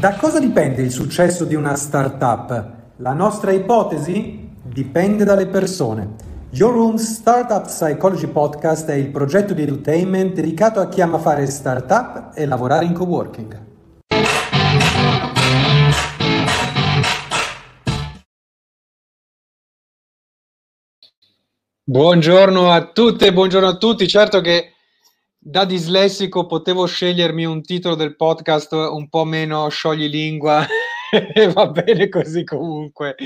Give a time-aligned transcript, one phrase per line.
[0.00, 2.70] Da cosa dipende il successo di una startup?
[2.96, 4.48] La nostra ipotesi?
[4.62, 6.14] Dipende dalle persone.
[6.52, 11.44] Your Room Startup Psychology Podcast è il progetto di edutainment dedicato a chi ama fare
[11.44, 13.66] startup e lavorare in coworking.
[21.84, 24.08] Buongiorno a tutte buongiorno a tutti.
[24.08, 24.76] Certo che
[25.42, 30.66] da dislessico potevo scegliermi un titolo del podcast un po' meno scioglilingua
[31.34, 33.16] e va bene così comunque,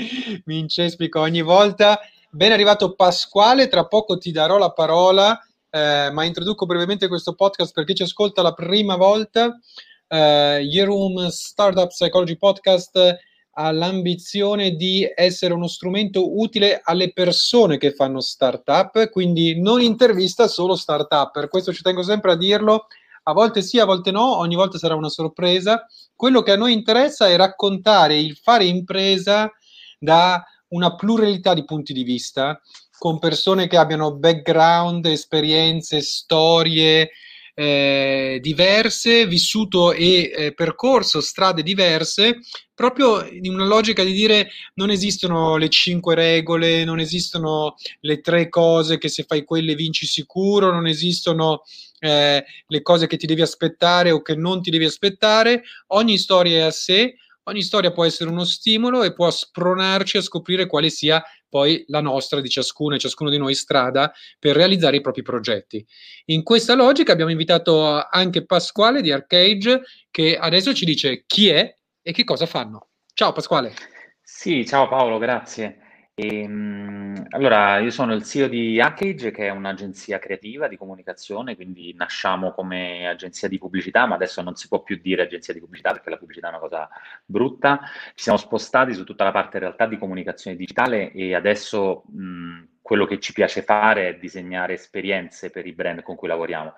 [0.45, 1.99] mi incespico ogni volta.
[2.29, 5.37] Ben arrivato Pasquale, tra poco ti darò la parola,
[5.69, 9.59] eh, ma introduco brevemente questo podcast per chi ci ascolta la prima volta.
[10.07, 13.17] Eh, Yerum Startup Psychology Podcast
[13.57, 20.47] ha l'ambizione di essere uno strumento utile alle persone che fanno startup, quindi non intervista
[20.47, 22.87] solo startup, per questo ci tengo sempre a dirlo,
[23.23, 25.85] a volte sì, a volte no, ogni volta sarà una sorpresa.
[26.15, 29.51] Quello che a noi interessa è raccontare il fare impresa
[29.97, 32.59] da una pluralità di punti di vista,
[32.97, 37.09] con persone che abbiano background, esperienze, storie,
[37.55, 42.39] eh, diverse, vissuto e eh, percorso strade diverse,
[42.75, 48.49] proprio in una logica di dire non esistono le cinque regole, non esistono le tre
[48.49, 51.63] cose che se fai quelle vinci sicuro, non esistono
[51.99, 56.57] eh, le cose che ti devi aspettare o che non ti devi aspettare, ogni storia
[56.57, 57.15] è a sé,
[57.45, 62.01] ogni storia può essere uno stimolo e può spronarci a scoprire quale sia poi la
[62.01, 65.85] nostra di ciascuno e ciascuno di noi strada per realizzare i propri progetti.
[66.25, 71.73] In questa logica abbiamo invitato anche Pasquale di Arcade che adesso ci dice chi è
[72.01, 72.89] e che cosa fanno.
[73.13, 73.73] Ciao Pasquale.
[74.21, 75.84] Sì, ciao Paolo, grazie.
[76.17, 81.93] Ehm, allora, io sono il CEO di Hackage, che è un'agenzia creativa di comunicazione, quindi
[81.93, 85.91] nasciamo come agenzia di pubblicità, ma adesso non si può più dire agenzia di pubblicità
[85.91, 86.87] perché la pubblicità è una cosa
[87.25, 87.81] brutta.
[88.13, 92.63] Ci siamo spostati su tutta la parte in realtà di comunicazione digitale e adesso mh,
[92.85, 96.75] quello che ci piace fare è disegnare esperienze per i brand con cui lavoriamo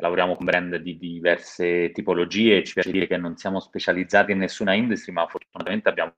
[0.00, 4.72] lavoriamo con brand di diverse tipologie, ci piace dire che non siamo specializzati in nessuna
[4.72, 6.14] industria, ma fortunatamente abbiamo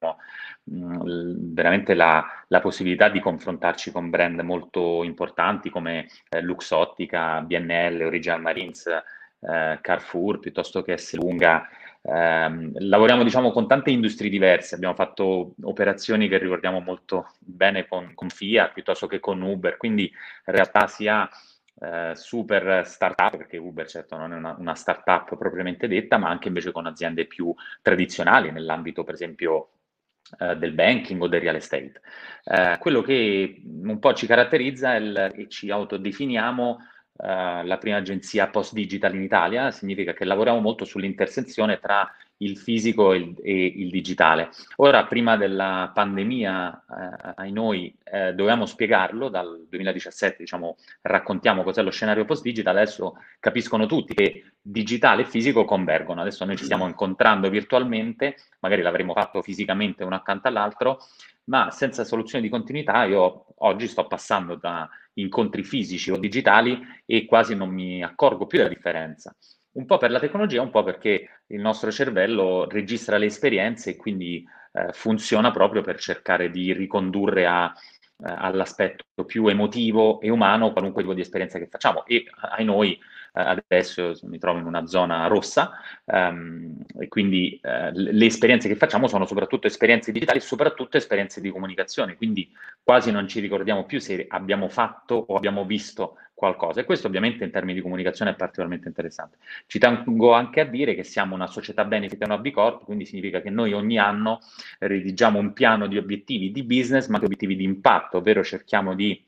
[0.62, 8.02] mh, veramente la, la, possibilità di confrontarci con brand molto importanti come eh, Luxottica, BNL,
[8.02, 11.16] Original Marines, eh, Carrefour, piuttosto che S.
[11.16, 11.68] Lunga.
[12.04, 18.12] Eh, lavoriamo diciamo con tante industrie diverse, abbiamo fatto operazioni che ricordiamo molto bene con,
[18.14, 21.28] con Fiat piuttosto che con Uber, quindi in realtà sia
[21.80, 26.48] eh, super startup, perché Uber certo non è una, una startup propriamente detta, ma anche
[26.48, 29.70] invece con aziende più tradizionali nell'ambito per esempio
[30.38, 32.00] eh, del banking o del real estate.
[32.44, 36.78] Eh, quello che un po' ci caratterizza il, e ci autodefiniamo
[37.16, 42.58] eh, la prima agenzia post digital in Italia, significa che lavoriamo molto sull'intersezione tra il
[42.58, 44.50] fisico e il, e il digitale.
[44.76, 46.84] Ora, prima della pandemia,
[47.38, 53.86] eh, noi, eh, dovevamo spiegarlo, dal 2017 diciamo, raccontiamo cos'è lo scenario post-digital, adesso capiscono
[53.86, 59.40] tutti che digitale e fisico convergono, adesso noi ci stiamo incontrando virtualmente, magari l'avremmo fatto
[59.42, 60.98] fisicamente uno accanto all'altro,
[61.44, 67.26] ma senza soluzione di continuità io oggi sto passando da incontri fisici o digitali e
[67.26, 69.34] quasi non mi accorgo più della differenza
[69.72, 73.96] un po' per la tecnologia, un po' perché il nostro cervello registra le esperienze e
[73.96, 80.72] quindi eh, funziona proprio per cercare di ricondurre a, eh, all'aspetto più emotivo e umano
[80.72, 82.04] qualunque tipo di esperienza che facciamo.
[82.04, 82.98] E ai noi
[83.32, 85.72] adesso mi trovo in una zona rossa
[86.04, 91.50] um, e quindi uh, le esperienze che facciamo sono soprattutto esperienze digitali, soprattutto esperienze di
[91.50, 92.50] comunicazione, quindi
[92.82, 97.44] quasi non ci ricordiamo più se abbiamo fatto o abbiamo visto qualcosa e questo ovviamente
[97.44, 99.38] in termini di comunicazione è particolarmente interessante.
[99.66, 103.06] Ci tengo anche a dire che siamo una società benefit e una B Corp, quindi
[103.06, 104.40] significa che noi ogni anno
[104.80, 109.24] redigiamo un piano di obiettivi di business ma anche obiettivi di impatto, ovvero cerchiamo di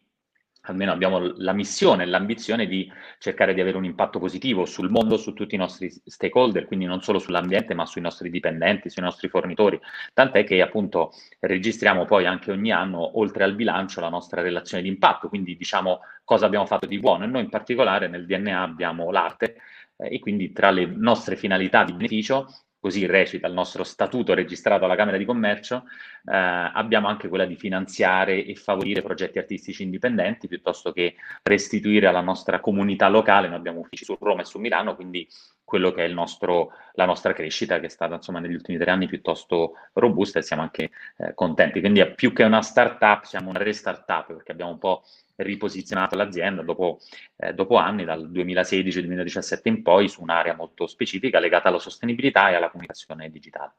[0.67, 5.17] almeno abbiamo la missione e l'ambizione di cercare di avere un impatto positivo sul mondo,
[5.17, 9.29] su tutti i nostri stakeholder, quindi non solo sull'ambiente, ma sui nostri dipendenti, sui nostri
[9.29, 9.79] fornitori.
[10.12, 14.88] Tant'è che appunto registriamo poi anche ogni anno, oltre al bilancio, la nostra relazione di
[14.88, 17.25] impatto, quindi diciamo cosa abbiamo fatto di buono.
[17.25, 19.56] E noi in particolare nel DNA abbiamo l'arte
[19.97, 22.49] eh, e quindi tra le nostre finalità di beneficio
[22.85, 25.85] così recita il nostro statuto registrato alla Camera di Commercio,
[26.27, 31.15] eh, abbiamo anche quella di finanziare e favorire progetti artistici indipendenti piuttosto che
[31.45, 33.49] restituire alla nostra comunità locale.
[33.49, 35.27] Noi abbiamo uffici su Roma e su Milano, quindi
[35.64, 39.06] quello che è nostro, la nostra crescita che è stata insomma negli ultimi tre anni
[39.06, 41.81] piuttosto robusta e siamo anche eh, contenti.
[41.81, 45.02] Quindi più che una startup siamo una re-startup perché abbiamo un po'
[45.37, 47.00] riposizionato l'azienda dopo,
[47.37, 52.55] eh, dopo anni, dal 2016-2017 in poi, su un'area molto specifica legata alla sostenibilità e
[52.55, 53.72] alla comunicazione digitale.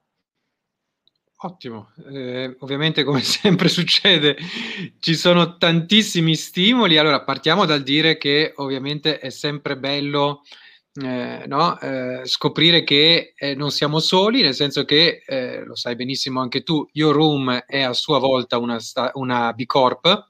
[1.38, 4.38] Ottimo, eh, ovviamente come sempre succede
[5.00, 10.65] ci sono tantissimi stimoli, allora partiamo dal dire che ovviamente è sempre bello eh,
[11.02, 11.80] no?
[11.80, 16.64] eh, scoprire che eh, non siamo soli, nel senso che, eh, lo sai benissimo anche
[16.64, 18.78] tu, Your Room è a sua volta una,
[19.14, 20.28] una B Corp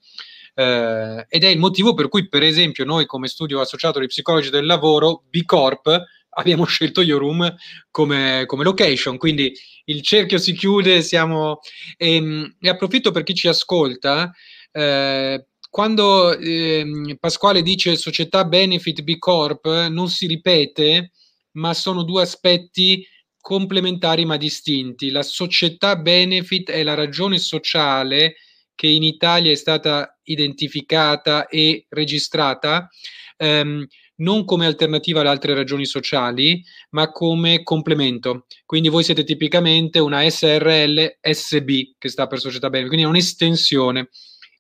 [0.56, 4.50] eh, ed è il motivo per cui, per esempio, noi come studio associato di psicologi
[4.50, 7.54] del lavoro, B Corp, abbiamo scelto Your Room
[7.92, 9.54] come, come location, quindi
[9.86, 11.60] il cerchio si chiude, siamo...
[11.98, 14.32] E, ehm, e approfitto per chi ci ascolta,
[14.72, 15.46] eh,
[15.76, 21.12] quando eh, Pasquale dice società benefit B Corp non si ripete,
[21.56, 23.06] ma sono due aspetti
[23.38, 25.10] complementari ma distinti.
[25.10, 28.36] La società benefit è la ragione sociale
[28.74, 32.88] che in Italia è stata identificata e registrata
[33.36, 33.86] ehm,
[34.18, 38.46] non come alternativa ad altre ragioni sociali, ma come complemento.
[38.66, 44.08] Quindi voi siete tipicamente una SRL SB, che sta per società benefit, quindi è un'estensione.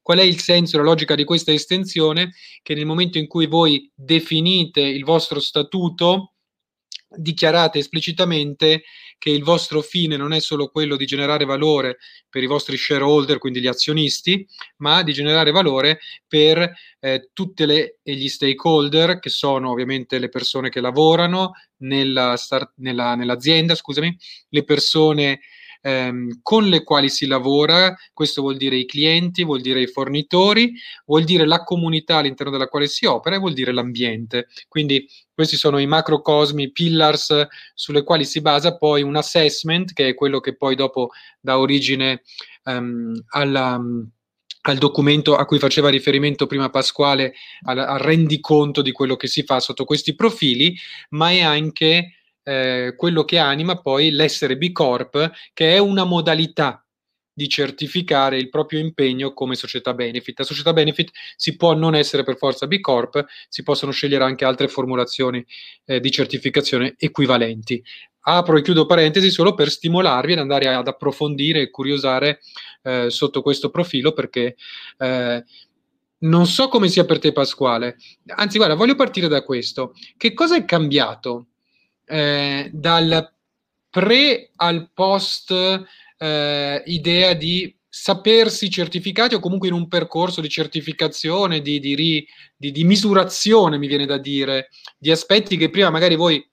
[0.05, 2.31] Qual è il senso, la logica di questa estensione?
[2.61, 6.33] Che nel momento in cui voi definite il vostro statuto,
[7.09, 8.83] dichiarate esplicitamente
[9.17, 11.97] che il vostro fine non è solo quello di generare valore
[12.29, 14.47] per i vostri shareholder, quindi gli azionisti,
[14.77, 15.97] ma di generare valore
[16.27, 17.65] per eh, tutti
[18.03, 24.15] gli stakeholder, che sono ovviamente le persone che lavorano nella start, nella, nell'azienda, scusami,
[24.49, 25.39] le persone
[25.85, 30.73] ehm, con le quali si lavora, questo vuol dire i clienti, vuol dire i fornitori,
[31.05, 34.47] vuol dire la comunità all'interno della quale si opera e vuol dire l'ambiente.
[34.67, 37.45] Quindi questi sono i macrocosmi, i pillars
[37.75, 42.23] sulle quali si basa poi un assessment, che è quello che poi dopo dà origine
[42.63, 43.79] ehm, alla
[44.67, 47.35] al documento a cui faceva riferimento prima Pasquale,
[47.65, 50.75] al, al rendiconto di quello che si fa sotto questi profili,
[51.09, 52.14] ma è anche
[52.45, 56.85] eh, quello che anima poi l'essere B Corp, che è una modalità
[57.33, 60.39] di certificare il proprio impegno come società benefit.
[60.39, 64.45] La società benefit si può non essere per forza B Corp, si possono scegliere anche
[64.45, 65.45] altre formulazioni
[65.83, 67.83] eh, di certificazione equivalenti.
[68.27, 72.39] Apro e chiudo parentesi solo per stimolarvi ad andare ad approfondire e curiosare
[72.83, 74.55] eh, sotto questo profilo perché
[74.97, 75.43] eh,
[76.19, 77.97] non so come sia per te Pasquale,
[78.27, 79.93] anzi guarda, voglio partire da questo.
[80.15, 81.47] Che cosa è cambiato
[82.05, 83.33] eh, dal
[83.89, 85.53] pre al post
[86.17, 92.27] eh, idea di sapersi certificati o comunque in un percorso di certificazione, di, di, ri,
[92.57, 96.45] di, di, misurazione, mi viene da dire, di aspetti che prima magari voi,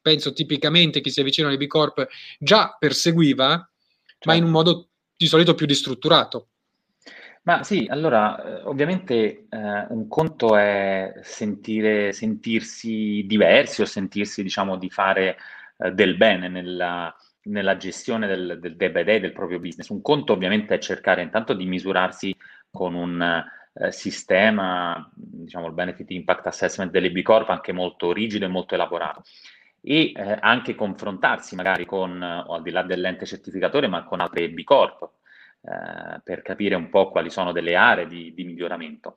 [0.00, 2.06] penso tipicamente chi si avvicina alle B Corp,
[2.38, 4.18] già perseguiva, certo.
[4.24, 6.50] ma in un modo di solito più distrutturato.
[7.46, 14.76] Ma sì, allora, eh, ovviamente eh, un conto è sentire, sentirsi diversi o sentirsi, diciamo,
[14.78, 15.36] di fare
[15.76, 19.88] eh, del bene nella, nella gestione del, del day by day del proprio business.
[19.90, 22.34] Un conto ovviamente è cercare intanto di misurarsi
[22.70, 23.20] con un
[23.74, 28.74] eh, sistema, diciamo il Benefit Impact Assessment delle B Corp anche molto rigido e molto
[28.74, 29.22] elaborato
[29.82, 34.48] e eh, anche confrontarsi magari con, o al di là dell'ente certificatore, ma con altre
[34.48, 35.10] B Corp
[35.66, 39.16] eh, per capire un po' quali sono delle aree di, di miglioramento.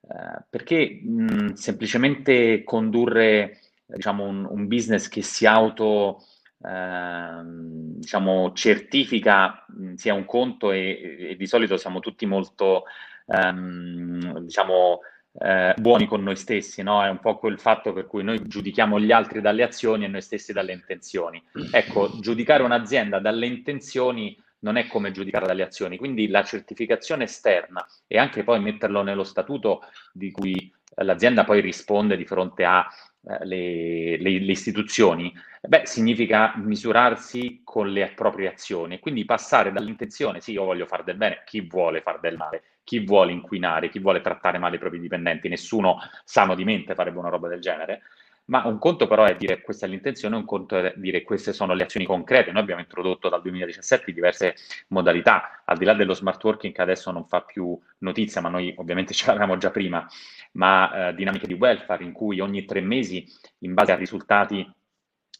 [0.00, 6.24] Eh, perché mh, semplicemente condurre diciamo, un, un, business che si auto
[6.64, 12.84] ehm, diciamo, certifica sia un conto e, e, di solito siamo tutti molto
[13.26, 15.00] ehm, diciamo,
[15.38, 17.02] eh, buoni con noi stessi, no?
[17.02, 20.20] È un po' quel fatto per cui noi giudichiamo gli altri dalle azioni e noi
[20.20, 21.42] stessi dalle intenzioni.
[21.70, 25.96] Ecco, giudicare un'azienda dalle intenzioni non è come giudicare dalle azioni.
[25.96, 32.16] Quindi la certificazione esterna e anche poi metterlo nello statuto di cui l'azienda poi risponde
[32.16, 32.86] di fronte alle
[33.24, 38.98] eh, le, le istituzioni, beh, significa misurarsi con le proprie azioni.
[38.98, 42.98] Quindi passare dall'intenzione, sì, io voglio fare del bene, chi vuole fare del male, chi
[43.04, 47.28] vuole inquinare, chi vuole trattare male i propri dipendenti, nessuno sano di mente farebbe una
[47.28, 48.02] roba del genere,
[48.46, 51.74] ma un conto però è dire questa è l'intenzione, un conto è dire queste sono
[51.74, 52.50] le azioni concrete.
[52.50, 54.54] Noi abbiamo introdotto dal 2017 diverse
[54.88, 58.74] modalità, al di là dello smart working che adesso non fa più notizia, ma noi
[58.76, 60.06] ovviamente ce l'avevamo già prima,
[60.52, 63.24] ma eh, dinamiche di welfare in cui ogni tre mesi,
[63.58, 64.68] in base a risultati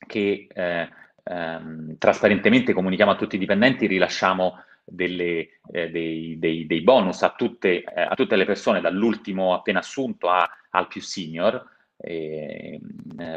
[0.07, 0.89] che eh,
[1.25, 7.35] ehm, trasparentemente comunichiamo a tutti i dipendenti, rilasciamo delle, eh, dei, dei, dei, bonus a
[7.37, 11.65] tutte, eh, a tutte, le persone, dall'ultimo appena assunto a, al più senior,
[12.03, 12.81] eh,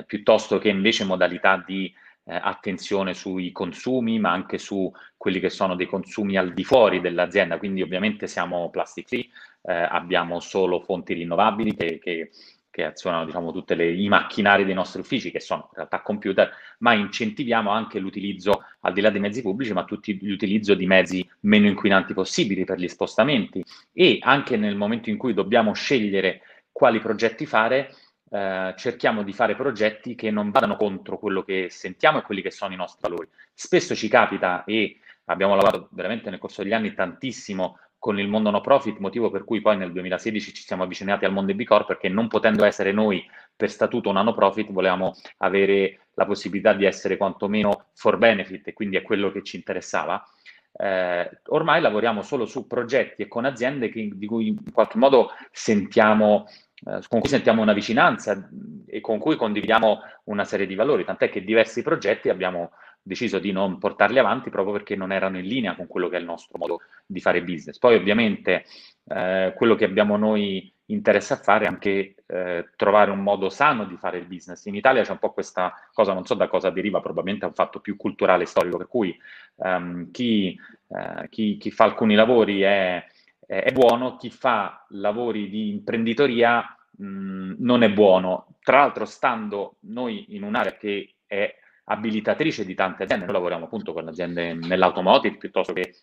[0.05, 1.93] piuttosto che invece modalità di
[2.25, 6.99] eh, attenzione sui consumi, ma anche su quelli che sono dei consumi al di fuori
[6.99, 7.57] dell'azienda.
[7.57, 9.29] Quindi ovviamente siamo plastic free,
[9.63, 12.31] eh, abbiamo solo fonti rinnovabili che, che,
[12.71, 16.93] che azionano diciamo, tutti i macchinari dei nostri uffici, che sono in realtà computer, ma
[16.93, 21.67] incentiviamo anche l'utilizzo, al di là dei mezzi pubblici, ma tutti l'utilizzo di mezzi meno
[21.67, 26.41] inquinanti possibili per gli spostamenti e anche nel momento in cui dobbiamo scegliere
[26.71, 27.93] quali progetti fare,
[28.29, 32.51] eh, cerchiamo di fare progetti che non vadano contro quello che sentiamo e quelli che
[32.51, 33.27] sono i nostri valori.
[33.53, 38.51] Spesso ci capita e abbiamo lavorato veramente nel corso degli anni tantissimo con il mondo
[38.51, 41.87] no profit, motivo per cui poi nel 2016 ci siamo avvicinati al mondo B Corp
[41.87, 46.85] perché non potendo essere noi per statuto un no profit volevamo avere la possibilità di
[46.85, 50.23] essere quantomeno for benefit e quindi è quello che ci interessava.
[50.77, 55.31] Eh, ormai lavoriamo solo su progetti e con aziende che, di cui in qualche modo
[55.51, 56.45] sentiamo,
[56.83, 58.49] con cui sentiamo una vicinanza
[58.85, 63.51] e con cui condividiamo una serie di valori, tant'è che diversi progetti abbiamo deciso di
[63.51, 66.57] non portarli avanti proprio perché non erano in linea con quello che è il nostro
[66.57, 67.77] modo di fare business.
[67.77, 68.65] Poi ovviamente
[69.07, 73.85] eh, quello che abbiamo noi interesse a fare è anche eh, trovare un modo sano
[73.85, 74.65] di fare il business.
[74.65, 77.55] In Italia c'è un po' questa cosa, non so da cosa deriva, probabilmente è un
[77.55, 79.15] fatto più culturale e storico, per cui
[79.55, 83.03] um, chi, uh, chi, chi, fa alcuni lavori è,
[83.45, 86.63] è, è, buono, chi fa lavori di imprenditoria
[86.97, 88.55] mh, non è buono.
[88.61, 91.53] Tra l'altro, stando noi in un'area che è
[91.85, 93.25] abilitatrice di tante aziende.
[93.25, 95.95] Noi lavoriamo appunto con aziende nell'automotive piuttosto che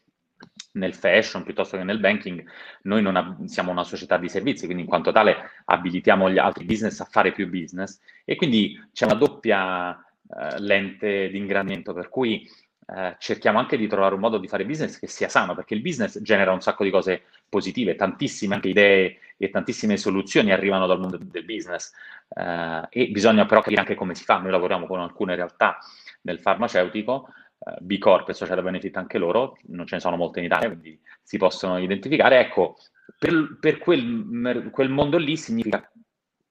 [0.72, 2.44] nel fashion, piuttosto che nel banking.
[2.82, 6.64] Noi non ab- siamo una società di servizi, quindi in quanto tale abilitiamo gli altri
[6.64, 12.08] business a fare più business e quindi c'è una doppia eh, lente di ingrandimento per
[12.08, 12.48] cui
[12.86, 15.80] eh, cerchiamo anche di trovare un modo di fare business che sia sano, perché il
[15.80, 21.18] business genera un sacco di cose positive, tantissime idee e tantissime soluzioni arrivano dal mondo
[21.18, 21.92] del business
[22.28, 24.38] eh, e bisogna però capire anche come si fa.
[24.38, 25.78] Noi lavoriamo con alcune realtà
[26.22, 30.40] nel farmaceutico, eh, B Corp e Social Benefit anche loro, non ce ne sono molte
[30.40, 32.40] in Italia, quindi si possono identificare.
[32.40, 32.76] Ecco,
[33.18, 35.88] per, per quel, quel mondo lì significa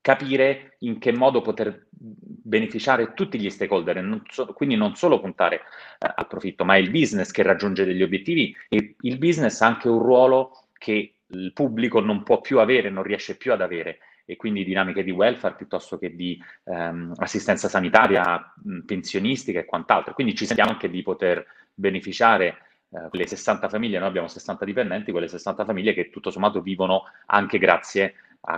[0.02, 5.62] capire in che modo poter beneficiare tutti gli stakeholder, non so, quindi non solo puntare
[6.00, 9.68] eh, al profitto, ma è il business che raggiunge degli obiettivi e il business ha
[9.68, 14.00] anche un ruolo che il pubblico non può più avere, non riesce più ad avere
[14.26, 20.14] e quindi dinamiche di welfare piuttosto che di ehm, assistenza sanitaria, mh, pensionistica e quant'altro.
[20.14, 22.58] Quindi ci sentiamo anche di poter beneficiare
[22.90, 27.04] eh, quelle 60 famiglie, noi abbiamo 60 dipendenti, quelle 60 famiglie che tutto sommato vivono
[27.28, 28.14] anche grazie a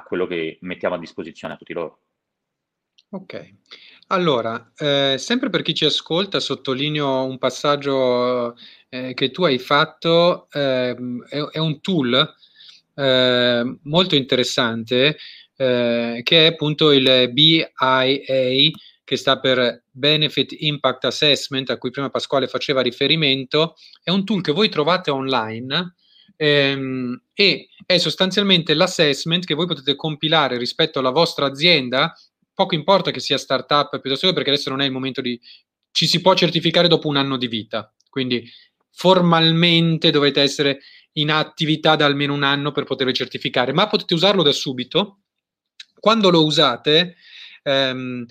[0.05, 1.99] quello che mettiamo a disposizione a tutti loro.
[3.09, 3.53] Ok,
[4.07, 8.55] allora, eh, sempre per chi ci ascolta, sottolineo un passaggio
[8.89, 10.95] eh, che tu hai fatto, eh,
[11.29, 12.35] è, è, un tool
[12.95, 15.17] eh, molto interessante
[15.55, 17.69] eh, che è appunto il BIA,
[19.03, 24.41] che sta per Benefit Impact Assessment, a cui prima Pasquale faceva riferimento, è un tool
[24.41, 25.95] che voi trovate online
[26.35, 32.13] ehm, e è sostanzialmente l'assessment che voi potete compilare rispetto alla vostra azienda,
[32.53, 35.39] poco importa che sia startup piuttosto che perché adesso non è il momento di...
[35.91, 38.47] ci si può certificare dopo un anno di vita, quindi
[38.91, 40.79] formalmente dovete essere
[41.13, 45.19] in attività da almeno un anno per potervi certificare, ma potete usarlo da subito.
[45.99, 47.15] Quando lo usate,
[47.63, 48.25] ehm,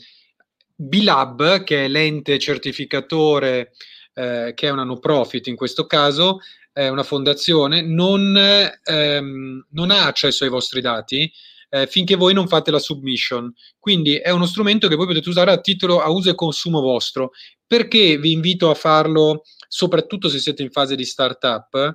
[0.75, 3.73] B-Lab, che è l'ente certificatore,
[4.15, 6.41] eh, che è una no profit in questo caso,
[6.73, 11.31] è una fondazione, non, ehm, non ha accesso ai vostri dati
[11.75, 13.51] eh, finché voi non fate la submission.
[13.79, 17.31] Quindi è uno strumento che voi potete usare a titolo a uso e consumo vostro.
[17.67, 21.95] Perché vi invito a farlo, soprattutto se siete in fase di startup?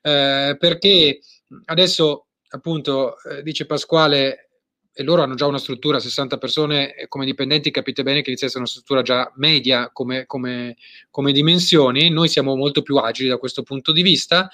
[0.00, 1.20] Eh, perché
[1.66, 4.49] adesso, appunto, eh, dice Pasquale,
[4.92, 8.50] e loro hanno già una struttura, 60 persone come dipendenti, capite bene che inizia a
[8.50, 10.76] essere una struttura già media come, come,
[11.10, 14.50] come dimensioni, noi siamo molto più agili da questo punto di vista,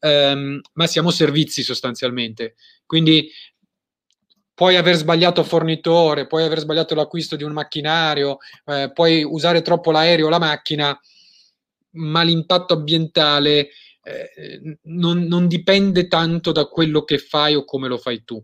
[0.00, 2.54] ehm, ma siamo servizi sostanzialmente.
[2.86, 3.30] Quindi
[4.54, 9.90] puoi aver sbagliato fornitore, puoi aver sbagliato l'acquisto di un macchinario, eh, puoi usare troppo
[9.90, 10.98] l'aereo o la macchina,
[11.92, 13.68] ma l'impatto ambientale
[14.02, 18.42] eh, non, non dipende tanto da quello che fai o come lo fai tu.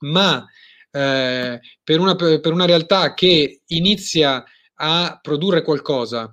[0.00, 0.46] Ma
[0.90, 6.32] eh, per, una, per una realtà che inizia a produrre qualcosa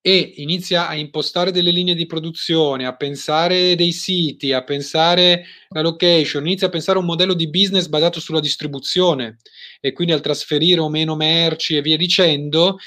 [0.00, 5.82] e inizia a impostare delle linee di produzione, a pensare dei siti, a pensare la
[5.82, 9.38] location, inizia a pensare un modello di business basato sulla distribuzione
[9.80, 12.78] e quindi al trasferire o meno merci e via dicendo,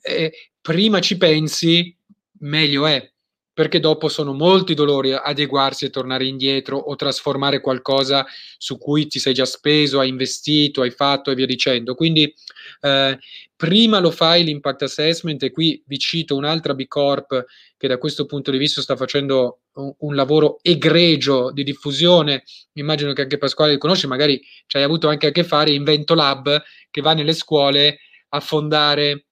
[0.00, 1.94] eh, prima ci pensi,
[2.38, 3.10] meglio è.
[3.52, 8.24] Perché dopo sono molti dolori adeguarsi e tornare indietro o trasformare qualcosa
[8.56, 11.94] su cui ti sei già speso, hai investito, hai fatto e via dicendo.
[11.94, 12.32] Quindi
[12.80, 13.18] eh,
[13.56, 17.44] prima lo fai l'impact assessment e qui vi cito un'altra B Corp
[17.76, 23.12] che da questo punto di vista sta facendo un, un lavoro egregio di diffusione, immagino
[23.12, 26.62] che anche Pasquale li conosci, magari ci hai avuto anche a che fare, Invento Lab,
[26.90, 27.98] che va nelle scuole
[28.30, 29.26] a fondare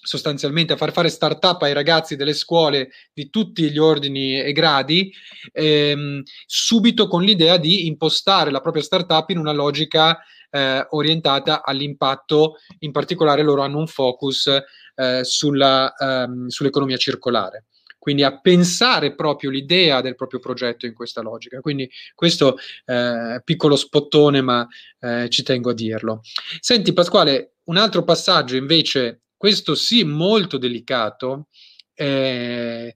[0.00, 5.12] sostanzialmente a far fare startup ai ragazzi delle scuole di tutti gli ordini e gradi,
[5.52, 10.18] ehm, subito con l'idea di impostare la propria startup in una logica
[10.50, 14.50] eh, orientata all'impatto, in particolare loro hanno un focus
[14.94, 17.64] eh, sulla, ehm, sull'economia circolare
[17.98, 21.60] quindi a pensare proprio l'idea del proprio progetto in questa logica.
[21.60, 24.66] Quindi questo eh, piccolo spottone, ma
[25.00, 26.22] eh, ci tengo a dirlo.
[26.58, 31.46] Senti Pasquale, un altro passaggio invece, questo sì molto delicato,
[31.94, 32.94] eh,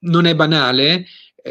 [0.00, 1.06] non è banale,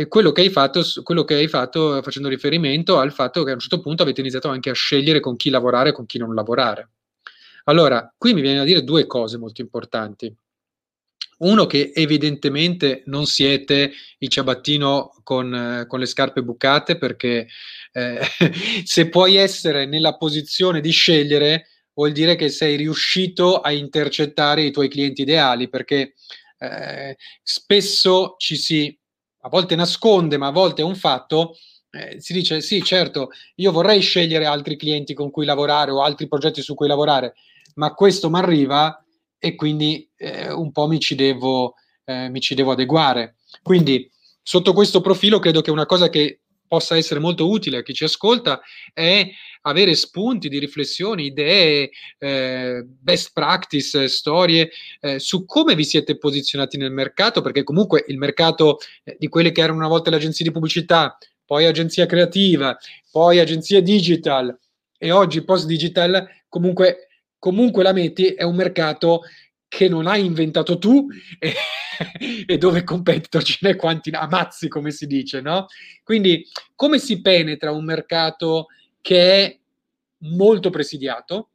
[0.07, 3.59] quello che, hai fatto, quello che hai fatto facendo riferimento al fatto che a un
[3.59, 6.91] certo punto avete iniziato anche a scegliere con chi lavorare e con chi non lavorare.
[7.63, 10.33] Allora, qui mi viene da dire due cose molto importanti.
[11.39, 17.47] Uno che evidentemente non siete il ciabattino con, con le scarpe bucate perché
[17.91, 18.19] eh,
[18.83, 24.71] se puoi essere nella posizione di scegliere vuol dire che sei riuscito a intercettare i
[24.71, 26.13] tuoi clienti ideali perché
[26.59, 28.95] eh, spesso ci si
[29.41, 31.55] a volte nasconde ma a volte è un fatto
[31.89, 36.27] eh, si dice sì certo io vorrei scegliere altri clienti con cui lavorare o altri
[36.27, 37.33] progetti su cui lavorare
[37.77, 39.03] ma questo mi arriva
[39.39, 41.75] e quindi eh, un po' mi ci, devo,
[42.05, 43.35] eh, mi ci devo adeguare.
[43.61, 44.09] Quindi
[44.41, 48.03] sotto questo profilo credo che una cosa che possa essere molto utile a chi ci
[48.03, 48.61] ascolta
[48.93, 49.29] è
[49.61, 54.69] avere spunti di riflessione, idee, eh, best practice, storie
[55.01, 59.51] eh, su come vi siete posizionati nel mercato, perché comunque il mercato eh, di quelle
[59.51, 62.77] che erano una volta le agenzie di pubblicità, poi agenzia creativa,
[63.11, 64.57] poi agenzia digital
[64.97, 67.07] e oggi post digital, comunque
[67.39, 69.21] comunque la metti, è un mercato
[69.67, 71.07] che non hai inventato tu
[71.39, 71.53] e,
[72.45, 75.67] e dove competitor ce n'è quanti ammazzi, come si dice, no?
[76.03, 78.67] Quindi come si penetra un mercato
[79.01, 79.57] che è
[80.19, 81.49] molto presidiato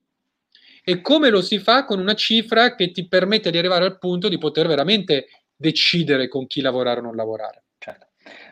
[0.85, 4.29] e come lo si fa con una cifra che ti permette di arrivare al punto
[4.29, 7.63] di poter veramente decidere con chi lavorare o non lavorare.
[7.79, 8.09] Certo.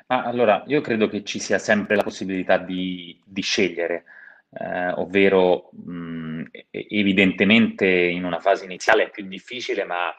[0.06, 4.04] Ma allora, io credo che ci sia sempre la possibilità di, di scegliere
[4.52, 10.12] eh, ovvero mh, evidentemente in una fase iniziale è più difficile, ma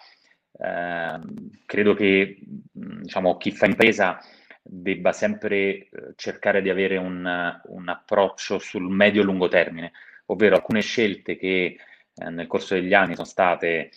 [0.52, 1.20] eh,
[1.66, 2.40] credo che
[2.72, 4.20] diciamo, chi fa impresa
[4.62, 9.92] debba sempre eh, cercare di avere un, un approccio sul medio-lungo termine,
[10.28, 11.78] ovvero alcune scelte che
[12.14, 13.90] eh, nel corso degli anni sono state,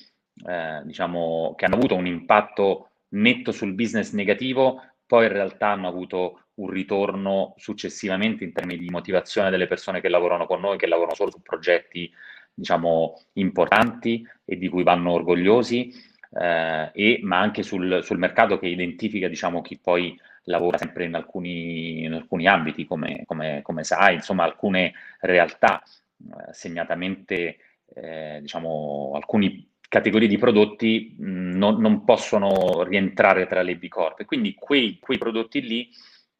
[0.46, 5.88] eh, diciamo, che hanno avuto un impatto netto sul business negativo, poi in realtà hanno
[5.88, 10.86] avuto un ritorno successivamente in termini di motivazione delle persone che lavorano con noi, che
[10.86, 12.10] lavorano solo su progetti,
[12.54, 15.92] diciamo, importanti e di cui vanno orgogliosi,
[16.40, 21.14] eh, e, ma anche sul, sul, mercato che identifica, diciamo, chi poi lavora sempre in
[21.14, 27.57] alcuni, in alcuni ambiti, come, come, come, sai, insomma, alcune realtà, eh, segnatamente,
[27.94, 34.25] eh, diciamo, alcuni categorie di prodotti mh, non, non, possono rientrare tra le B Corp.
[34.25, 35.88] Quindi quei, quei prodotti lì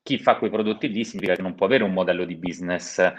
[0.05, 3.15] chi fa quei prodotti lì significa che non può avere un modello di business, eh,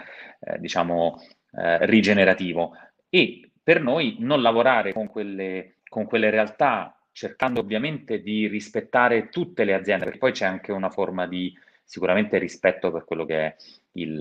[0.60, 1.20] diciamo,
[1.58, 2.76] eh, rigenerativo.
[3.10, 9.64] E per noi non lavorare con quelle, con quelle realtà, cercando ovviamente di rispettare tutte
[9.64, 13.56] le aziende, perché poi c'è anche una forma di sicuramente rispetto per quello che è
[13.92, 14.20] il,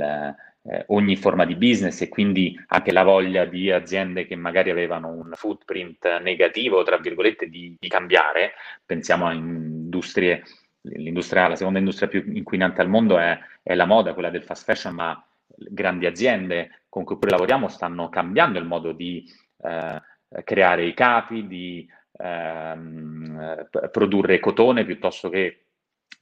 [0.67, 5.09] eh, ogni forma di business e quindi anche la voglia di aziende che magari avevano
[5.09, 8.53] un footprint negativo, tra virgolette, di, di cambiare.
[8.85, 10.43] Pensiamo a industrie
[10.87, 14.65] l'industria, la seconda industria più inquinante al mondo è, è, la moda, quella del fast
[14.65, 19.25] fashion, ma grandi aziende con cui pure lavoriamo stanno cambiando il modo di
[19.63, 20.01] eh,
[20.43, 25.65] creare i capi, di ehm, produrre cotone piuttosto che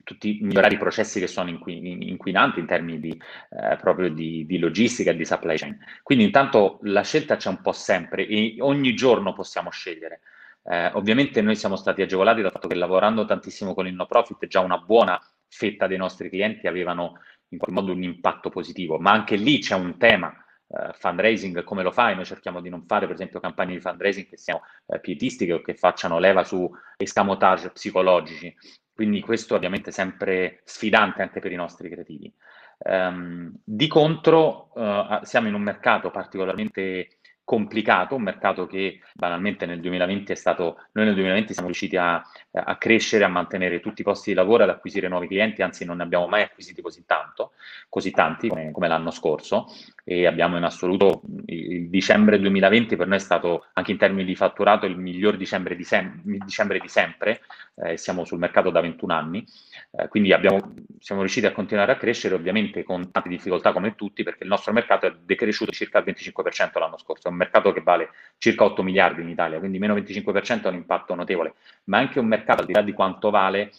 [0.03, 5.11] tutti migliorare i processi che sono inquinanti in termini di, eh, proprio di, di logistica
[5.11, 5.77] e di supply chain.
[6.01, 10.21] Quindi intanto la scelta c'è un po' sempre e ogni giorno possiamo scegliere.
[10.65, 14.45] Eh, ovviamente noi siamo stati agevolati dal fatto che lavorando tantissimo con il no profit
[14.47, 19.11] già una buona fetta dei nostri clienti avevano in qualche modo un impatto positivo, ma
[19.11, 20.33] anche lì c'è un tema.
[20.73, 22.15] Uh, fundraising come lo fai?
[22.15, 25.61] Noi cerchiamo di non fare per esempio campagne di fundraising che siano uh, pietistiche o
[25.61, 28.51] che facciano leva su escamotage psicologici,
[28.91, 32.33] quindi questo ovviamente è sempre sfidante anche per i nostri creativi.
[32.79, 39.81] Um, di contro uh, siamo in un mercato particolarmente complicato, un mercato che banalmente nel
[39.81, 44.03] 2020 è stato, noi nel 2020 siamo riusciti a, a, crescere, a mantenere tutti i
[44.03, 47.51] posti di lavoro, ad acquisire nuovi clienti, anzi non ne abbiamo mai acquisiti così tanto,
[47.89, 49.67] così tanti come, come l'anno scorso
[50.05, 54.35] e abbiamo in assoluto il, dicembre 2020 per noi è stato anche in termini di
[54.35, 57.41] fatturato il miglior dicembre di, sem- dicembre di sempre,
[57.75, 59.45] eh, siamo sul mercato da 21 anni,
[59.91, 64.23] eh, quindi abbiamo, siamo riusciti a continuare a crescere ovviamente con tante difficoltà come tutti
[64.23, 68.09] perché il nostro mercato è decresciuto circa il 25% l'anno scorso, un mercato che vale
[68.37, 72.27] circa 8 miliardi in Italia, quindi meno 25% è un impatto notevole, ma anche un
[72.27, 73.71] mercato al di là di quanto vale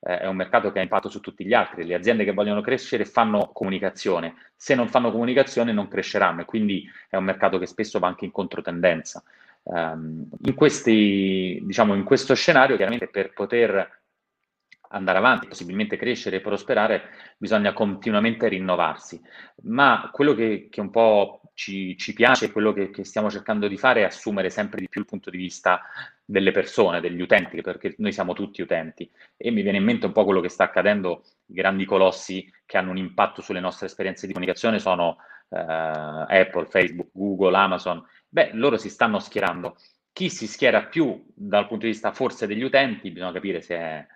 [0.00, 1.84] eh, è un mercato che ha impatto su tutti gli altri.
[1.84, 6.88] Le aziende che vogliono crescere fanno comunicazione, se non fanno comunicazione non cresceranno e quindi
[7.08, 9.22] è un mercato che spesso va anche in controtendenza.
[9.64, 14.01] Um, in, questi, diciamo, in questo scenario, chiaramente per poter
[14.92, 17.02] andare avanti, possibilmente crescere e prosperare,
[17.36, 19.20] bisogna continuamente rinnovarsi.
[19.62, 23.76] Ma quello che, che un po' ci, ci piace, quello che, che, stiamo cercando di
[23.76, 25.82] fare è assumere sempre di più il punto di vista
[26.24, 29.10] delle persone, degli utenti, perché noi siamo tutti utenti.
[29.36, 32.78] E mi viene in mente un po' quello che sta accadendo, i grandi colossi che
[32.78, 35.16] hanno un impatto sulle nostre esperienze di comunicazione sono
[35.48, 38.04] eh, Apple, Facebook, Google, Amazon.
[38.28, 39.76] Beh, loro si stanno schierando.
[40.12, 44.06] Chi si schiera più dal punto di vista forse degli utenti, bisogna capire se è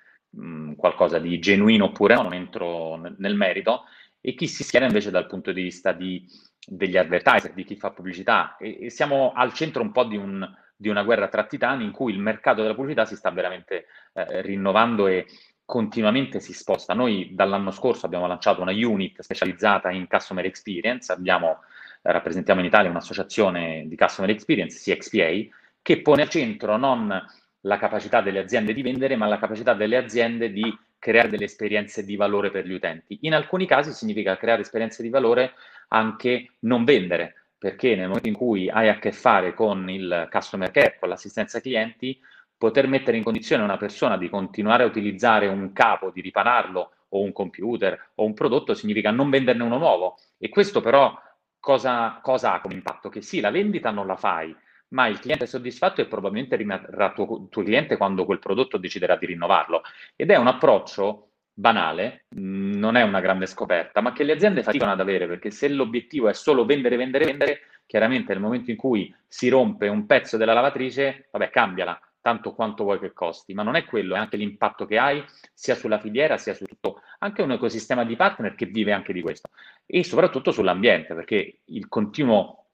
[0.77, 3.85] qualcosa di genuino oppure no, non entro nel merito,
[4.21, 6.27] e chi si schiera invece dal punto di vista di
[6.67, 10.47] degli advertiser, di chi fa pubblicità e, e siamo al centro un po' di, un,
[10.75, 14.43] di, una guerra tra titani in cui il mercato della pubblicità si sta veramente eh,
[14.43, 15.27] rinnovando e
[15.65, 16.93] continuamente si sposta.
[16.93, 21.61] Noi dall'anno scorso abbiamo lanciato una unit specializzata in customer experience, abbiamo,
[22.03, 27.25] rappresentiamo in Italia un'associazione di customer experience, CXPA, che pone al centro non
[27.67, 32.05] la capacità delle aziende di vendere, ma la capacità delle aziende di creare delle esperienze
[32.05, 33.19] di valore per gli utenti.
[33.23, 35.53] In alcuni casi significa creare esperienze di valore
[35.89, 40.71] anche non vendere, perché nel momento in cui hai a che fare con il customer
[40.71, 42.19] care, con l'assistenza clienti,
[42.57, 47.21] poter mettere in condizione una persona di continuare a utilizzare un capo, di ripararlo o
[47.21, 50.17] un computer o un prodotto significa non venderne uno nuovo.
[50.39, 51.13] E questo però
[51.59, 53.09] cosa, cosa ha come impatto?
[53.09, 54.55] Che sì, la vendita non la fai,
[54.89, 59.17] ma il cliente è soddisfatto e probabilmente rimarrà tuo, tuo cliente quando quel prodotto deciderà
[59.17, 59.83] di rinnovarlo.
[60.15, 64.63] Ed è un approccio banale, mm, non è una grande scoperta, ma che le aziende
[64.63, 68.77] faticano ad avere, perché se l'obiettivo è solo vendere, vendere, vendere, chiaramente nel momento in
[68.77, 73.63] cui si rompe un pezzo della lavatrice, vabbè, cambiala, tanto quanto vuoi che costi, ma
[73.63, 77.41] non è quello, è anche l'impatto che hai sia sulla filiera, sia su tutto, anche
[77.41, 79.49] un ecosistema di partner che vive anche di questo,
[79.87, 82.66] e soprattutto sull'ambiente, perché il continuo,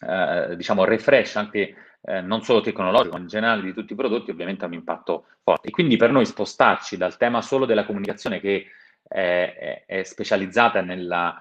[0.00, 4.30] eh, diciamo, refresh anche eh, non solo tecnologico, ma in generale di tutti i prodotti,
[4.30, 5.68] ovviamente ha un impatto forte.
[5.68, 8.66] E quindi per noi spostarci dal tema solo della comunicazione che
[9.02, 11.36] è, è, specializzata nella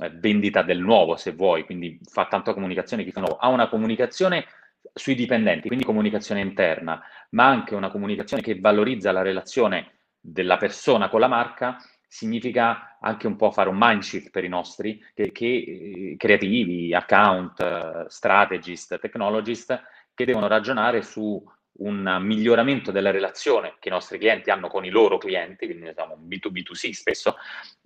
[0.00, 3.68] eh, vendita del nuovo, se vuoi, quindi fa tanta comunicazione che fa nuovo, a una
[3.68, 4.46] comunicazione
[4.92, 11.08] sui dipendenti, quindi comunicazione interna, ma anche una comunicazione che valorizza la relazione della persona
[11.08, 11.78] con la marca,
[12.12, 16.94] significa anche un po' fare un mind shift per i nostri che, che eh, creativi,
[16.94, 21.42] account, strategist, technologist, che devono ragionare su
[21.78, 26.18] un miglioramento della relazione che i nostri clienti hanno con i loro clienti, quindi diciamo
[26.28, 27.36] B2B2C spesso,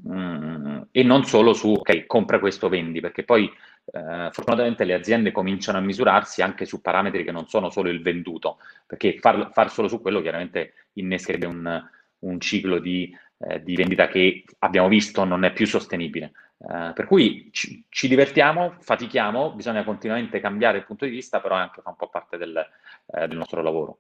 [0.08, 5.30] mm, e non solo su, ok, compra questo, vendi, perché poi eh, fortunatamente le aziende
[5.30, 9.70] cominciano a misurarsi anche su parametri che non sono solo il venduto, perché far, far
[9.70, 15.25] solo su quello chiaramente innescherebbe un, un ciclo di, eh, di vendita che abbiamo visto
[15.25, 16.33] non è più sostenibile.
[16.59, 21.55] Uh, per cui ci, ci, divertiamo, fatichiamo, bisogna continuamente cambiare il punto di vista, però
[21.55, 23.99] anche fa un po' parte del, eh, del nostro lavoro.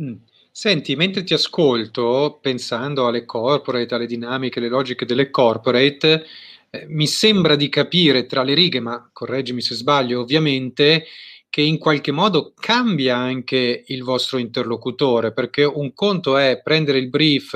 [0.00, 0.14] Mm.
[0.52, 6.24] Senti, mentre ti ascolto, pensando alle corporate, alle dinamiche, alle logiche delle corporate,
[6.70, 11.04] eh, mi sembra di capire tra le righe, ma correggimi se sbaglio, ovviamente,
[11.50, 17.10] che in qualche modo cambia anche il vostro interlocutore, perché un conto è prendere il
[17.10, 17.52] brief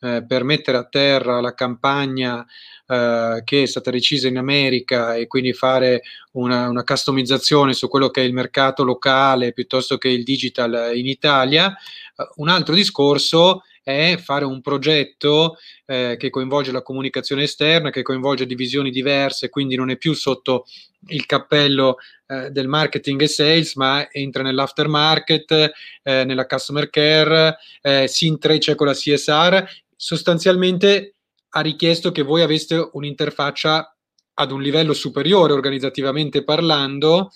[0.00, 2.46] eh, per mettere a terra la campagna
[2.86, 8.10] eh, che è stata decisa in America e quindi fare una, una, customizzazione su quello
[8.10, 11.74] che è il mercato locale piuttosto che il digital in Italia.
[12.16, 18.02] Uh, un altro discorso è fare un progetto eh, che coinvolge la comunicazione esterna, che
[18.02, 20.66] coinvolge divisioni diverse, quindi non è più sotto
[21.08, 21.96] il cappello
[22.30, 28.76] eh, del marketing e sales, ma entra nell'aftermarket, eh, nella customer care, eh, si intreccia
[28.76, 29.64] con la CSR.
[29.96, 31.16] Sostanzialmente
[31.48, 33.96] ha richiesto che voi aveste un'interfaccia
[34.34, 37.32] ad un livello superiore organizzativamente parlando.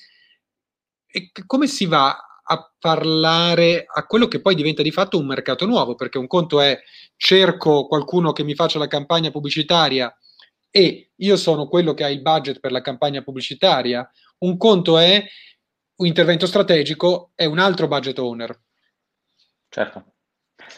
[1.07, 5.67] E come si va a parlare a quello che poi diventa di fatto un mercato
[5.67, 6.79] nuovo, perché un conto è
[7.17, 10.15] cerco qualcuno che mi faccia la campagna pubblicitaria
[10.77, 15.25] e io sono quello che ha il budget per la campagna pubblicitaria, un conto è
[15.97, 18.59] un intervento strategico è un altro budget owner.
[19.68, 20.14] Certo.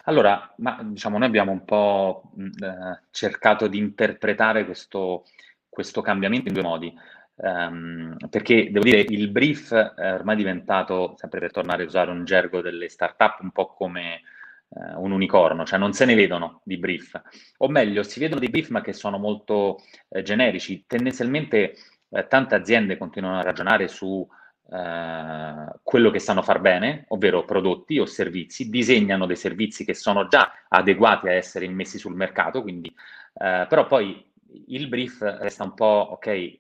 [0.05, 5.25] Allora, ma, diciamo, noi abbiamo un po' eh, cercato di interpretare questo,
[5.69, 6.95] questo, cambiamento in due modi,
[7.37, 12.25] um, perché devo dire il brief è ormai diventato, sempre per tornare a usare un
[12.25, 14.23] gergo delle start-up, un po' come
[14.69, 17.21] eh, un unicorno, cioè non se ne vedono di brief,
[17.59, 20.85] o meglio, si vedono dei brief ma che sono molto eh, generici.
[20.87, 21.75] Tendenzialmente
[22.11, 24.27] eh, tante aziende continuano a ragionare su
[24.69, 30.27] eh, quello che sanno far bene, ovvero prodotti o servizi, disegnano dei servizi che sono
[30.29, 34.25] già adeguati a essere immessi sul mercato, quindi, eh, però poi
[34.69, 36.59] il brief resta un po', ok,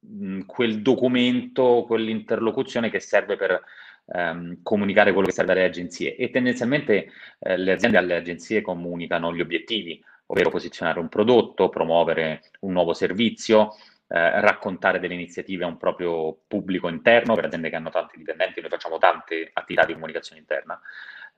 [0.00, 3.62] mh, quel documento, quell'interlocuzione che serve per
[4.06, 6.16] ehm, comunicare quello che serve alle agenzie.
[6.16, 12.42] E tendenzialmente eh, le aziende alle agenzie comunicano gli obiettivi, ovvero posizionare un prodotto, promuovere
[12.60, 13.74] un nuovo servizio,
[14.08, 18.60] eh, raccontare delle iniziative a un proprio pubblico interno, per aziende che hanno tanti dipendenti,
[18.60, 20.80] noi facciamo tante attività di comunicazione interna,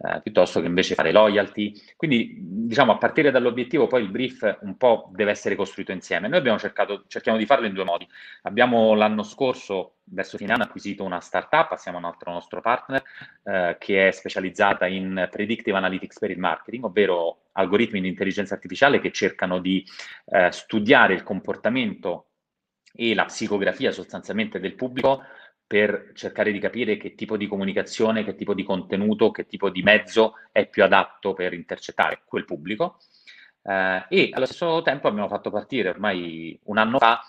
[0.03, 1.75] eh, piuttosto che invece fare loyalty.
[1.97, 6.29] Quindi, diciamo, a partire dall'obiettivo, poi il brief un po' deve essere costruito insieme.
[6.29, 8.09] Noi abbiamo cercato, cerchiamo di farlo in due modi.
[8.43, 13.03] Abbiamo l'anno scorso, verso fine anno, acquisito una startup, assieme a un altro nostro partner,
[13.43, 19.01] eh, che è specializzata in predictive analytics per il marketing, ovvero algoritmi di intelligenza artificiale
[19.01, 19.85] che cercano di
[20.27, 22.30] eh, studiare il comportamento
[22.93, 25.23] e la psicografia sostanzialmente del pubblico
[25.67, 29.83] per cercare di capire che tipo di comunicazione, che tipo di contenuto, che tipo di
[29.83, 32.99] mezzo è più adatto per intercettare quel pubblico.
[33.63, 37.21] Eh, e allo stesso tempo abbiamo fatto partire ormai un anno fa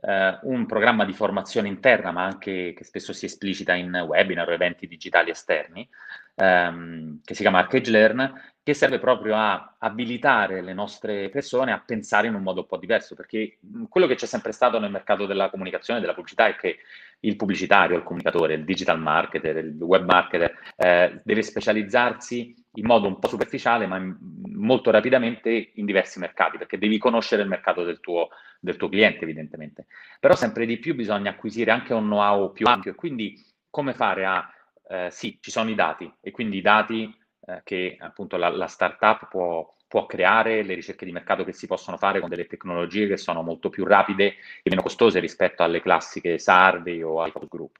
[0.00, 4.52] eh, un programma di formazione interna, ma anche che spesso si esplicita in webinar o
[4.52, 5.88] eventi digitali esterni,
[6.36, 8.32] ehm, che si chiama Arcade Learn,
[8.68, 12.76] che serve proprio a abilitare le nostre persone a pensare in un modo un po'
[12.76, 13.56] diverso, perché
[13.88, 16.76] quello che c'è sempre stato nel mercato della comunicazione della pubblicità è che
[17.20, 23.06] il pubblicitario, il comunicatore, il digital marketer, il web marketer eh, deve specializzarsi in modo
[23.06, 24.14] un po' superficiale, ma in,
[24.52, 28.28] molto rapidamente in diversi mercati, perché devi conoscere il mercato del tuo,
[28.60, 29.86] del tuo cliente, evidentemente.
[30.20, 34.26] Però sempre di più bisogna acquisire anche un know-how più ampio e quindi come fare
[34.26, 34.52] a...
[34.90, 37.17] Eh, sì, ci sono i dati e quindi i dati
[37.48, 41.66] eh, che appunto la, la startup può, può, creare, le ricerche di mercato che si
[41.66, 45.80] possono fare con delle tecnologie che sono molto più rapide e meno costose rispetto alle
[45.80, 47.76] classiche survey o ai focus group.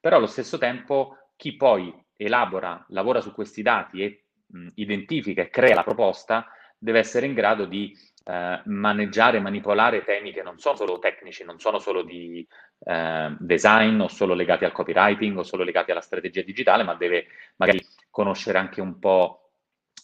[0.00, 5.50] Però allo stesso tempo chi poi elabora, lavora su questi dati e mh, identifica e
[5.50, 10.76] crea la proposta deve essere in grado di eh, maneggiare, manipolare temi che non sono
[10.76, 12.46] solo tecnici, non sono solo di
[12.84, 17.26] eh, design o solo legati al copywriting o solo legati alla strategia digitale, ma deve
[17.56, 19.50] magari conoscere anche un po'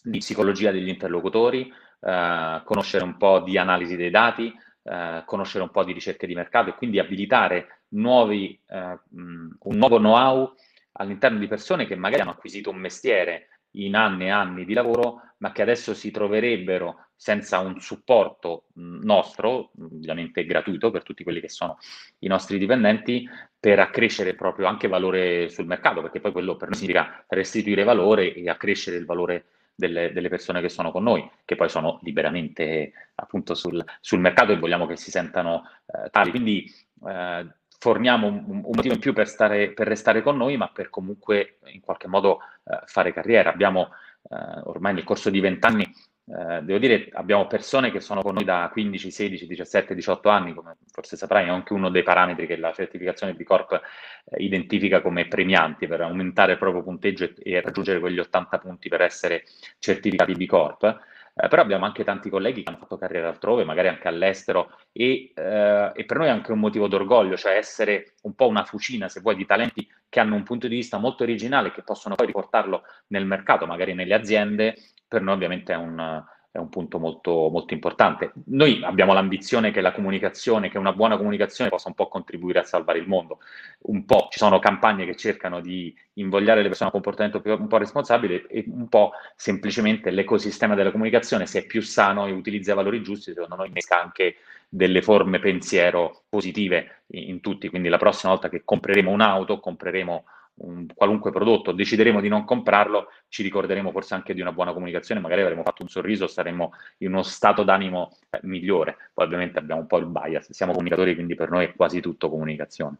[0.01, 5.71] di psicologia degli interlocutori, eh, conoscere un po' di analisi dei dati, eh, conoscere un
[5.71, 10.53] po' di ricerche di mercato e quindi abilitare nuovi, eh, un nuovo know-how
[10.93, 15.21] all'interno di persone che magari hanno acquisito un mestiere in anni e anni di lavoro,
[15.37, 21.49] ma che adesso si troverebbero senza un supporto nostro, ovviamente gratuito per tutti quelli che
[21.49, 21.77] sono
[22.19, 23.27] i nostri dipendenti,
[23.59, 28.33] per accrescere proprio anche valore sul mercato, perché poi quello per noi significa restituire valore
[28.33, 32.91] e accrescere il valore delle, delle persone che sono con noi, che poi sono liberamente
[33.15, 36.29] appunto sul, sul mercato e vogliamo che si sentano eh, tali.
[36.29, 36.71] Quindi
[37.07, 37.47] eh,
[37.85, 41.59] forniamo un, un, motivo in più per, stare, per, restare con noi, ma per comunque
[41.65, 43.51] in qualche modo eh, fare carriera.
[43.51, 43.89] Abbiamo
[44.27, 48.43] eh, ormai nel corso di vent'anni, eh, devo dire, abbiamo persone che sono con noi
[48.43, 52.57] da 15, 16, 17, 18 anni, come forse saprai, è anche uno dei parametri che
[52.57, 57.61] la certificazione B Corp eh, identifica come premianti per aumentare il proprio punteggio e, e
[57.61, 59.43] raggiungere quegli 80 punti per essere
[59.77, 61.13] certificati B Corp.
[61.37, 65.33] Eh, però abbiamo anche tanti colleghi che hanno fatto carriera altrove, magari anche all'estero, e,
[65.35, 69.09] eh, e, per noi è anche un motivo d'orgoglio, cioè essere un po' una fucina,
[69.09, 72.27] se vuoi, di talenti che hanno un punto di vista molto originale, che possono poi
[72.27, 76.23] riportarlo nel mercato, magari nelle aziende, per noi ovviamente è un,
[76.55, 78.31] è un punto molto, molto importante.
[78.45, 82.63] Noi abbiamo l'ambizione che la comunicazione, che una buona comunicazione possa un po' contribuire a
[82.63, 83.39] salvare il mondo.
[83.87, 87.51] Un po' ci sono campagne che cercano di invogliare le persone a un comportamento più,
[87.51, 92.31] un po' responsabile e un po' semplicemente l'ecosistema della comunicazione, se è più sano e
[92.31, 94.37] utilizza i valori giusti, secondo noi innesca anche
[94.69, 97.67] delle forme pensiero positive in, in tutti.
[97.67, 100.23] Quindi la prossima volta che compreremo un'auto, compreremo
[100.57, 105.19] un qualunque prodotto, decideremo di non comprarlo, ci ricorderemo forse anche di una buona comunicazione,
[105.19, 109.11] magari avremo fatto un sorriso, saremo in uno stato d'animo eh, migliore.
[109.13, 112.29] Poi ovviamente abbiamo un po' il bias, siamo comunicatori, quindi per noi è quasi tutto
[112.29, 112.97] comunicazione.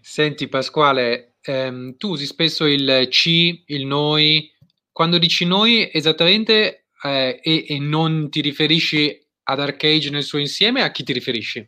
[0.00, 4.52] Senti Pasquale, ehm, tu usi spesso il ci, il noi,
[4.92, 10.82] quando dici noi esattamente eh, e, e non ti riferisci ad Arcade nel suo insieme,
[10.82, 11.66] a chi ti riferisci?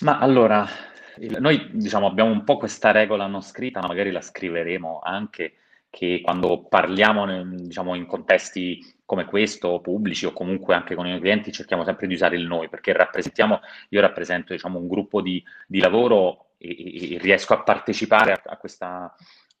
[0.00, 0.66] Ma allora,
[1.38, 5.54] noi diciamo, abbiamo un po' questa regola non scritta, ma magari la scriveremo anche,
[5.90, 11.52] che quando parliamo diciamo, in contesti come questo, pubblici o comunque anche con i clienti,
[11.52, 15.80] cerchiamo sempre di usare il noi, perché rappresentiamo, io rappresento diciamo, un gruppo di, di
[15.80, 19.12] lavoro e, e, riesco a partecipare a, a, questa,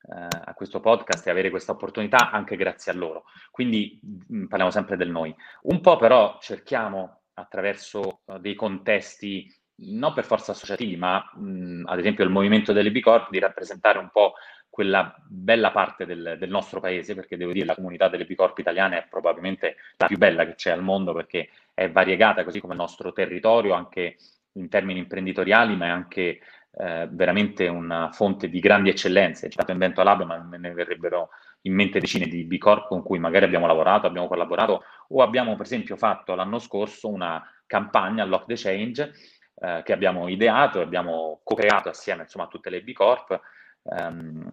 [0.02, 3.24] eh, a, questo podcast e avere questa opportunità anche grazie a loro.
[3.50, 5.34] Quindi mh, parliamo sempre del noi.
[5.62, 11.98] Un po' però cerchiamo attraverso uh, dei contesti non per forza associativi, ma mh, ad
[11.98, 14.34] esempio il movimento delle B Corp, di rappresentare un po'
[14.68, 18.58] quella bella parte del, del, nostro paese, perché devo dire la comunità delle B Corp
[18.58, 22.74] italiane è probabilmente la più bella che c'è al mondo, perché è variegata così come
[22.74, 24.16] il nostro territorio, anche
[24.52, 26.40] in termini imprenditoriali, ma è anche
[26.72, 29.48] eh, veramente una fonte di grandi eccellenze.
[29.48, 31.30] C'è stato Invento Lab, ma me ne verrebbero
[31.62, 35.56] in mente decine di B Corp con cui magari abbiamo lavorato, abbiamo collaborato, o abbiamo
[35.56, 39.12] per esempio fatto l'anno scorso una campagna, Lock the Change,
[39.60, 43.40] eh, che abbiamo ideato, abbiamo co-creato assieme insomma, a tutte le B Corp,
[43.84, 44.48] ehm,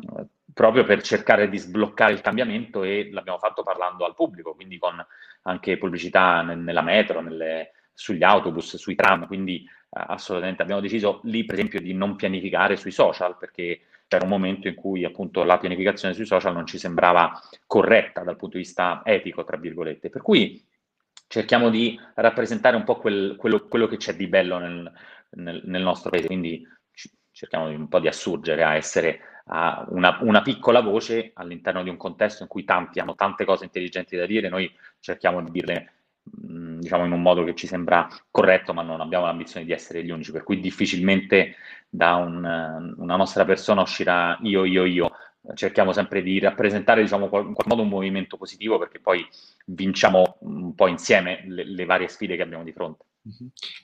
[0.53, 5.05] proprio per cercare di sbloccare il cambiamento e l'abbiamo fatto parlando al pubblico, quindi con
[5.43, 11.45] anche pubblicità nella metro, nelle, sugli autobus, sui tram, quindi eh, assolutamente abbiamo deciso lì
[11.45, 15.57] per esempio di non pianificare sui social perché c'era un momento in cui appunto la
[15.57, 20.09] pianificazione sui social non ci sembrava corretta dal punto di vista etico, tra virgolette.
[20.09, 20.63] Per cui
[21.27, 24.91] cerchiamo di rappresentare un po' quel, quello, quello, che c'è di bello nel,
[25.31, 26.65] nel, nel nostro paese, quindi
[27.31, 31.95] cerchiamo un po' di assurgere a essere a una, una, piccola voce all'interno di un
[31.95, 35.91] contesto in cui tanti hanno tante cose intelligenti da dire, noi cerchiamo di dirle
[36.29, 40.09] diciamo in un modo che ci sembra corretto, ma non abbiamo l'ambizione di essere gli
[40.09, 41.55] unici, per cui difficilmente
[41.87, 45.11] da un, una nostra persona uscirà io, io, io,
[45.53, 49.25] cerchiamo sempre di rappresentare diciamo, in qualche modo un movimento positivo perché poi
[49.65, 53.05] vinciamo un po' insieme le, le varie sfide che abbiamo di fronte.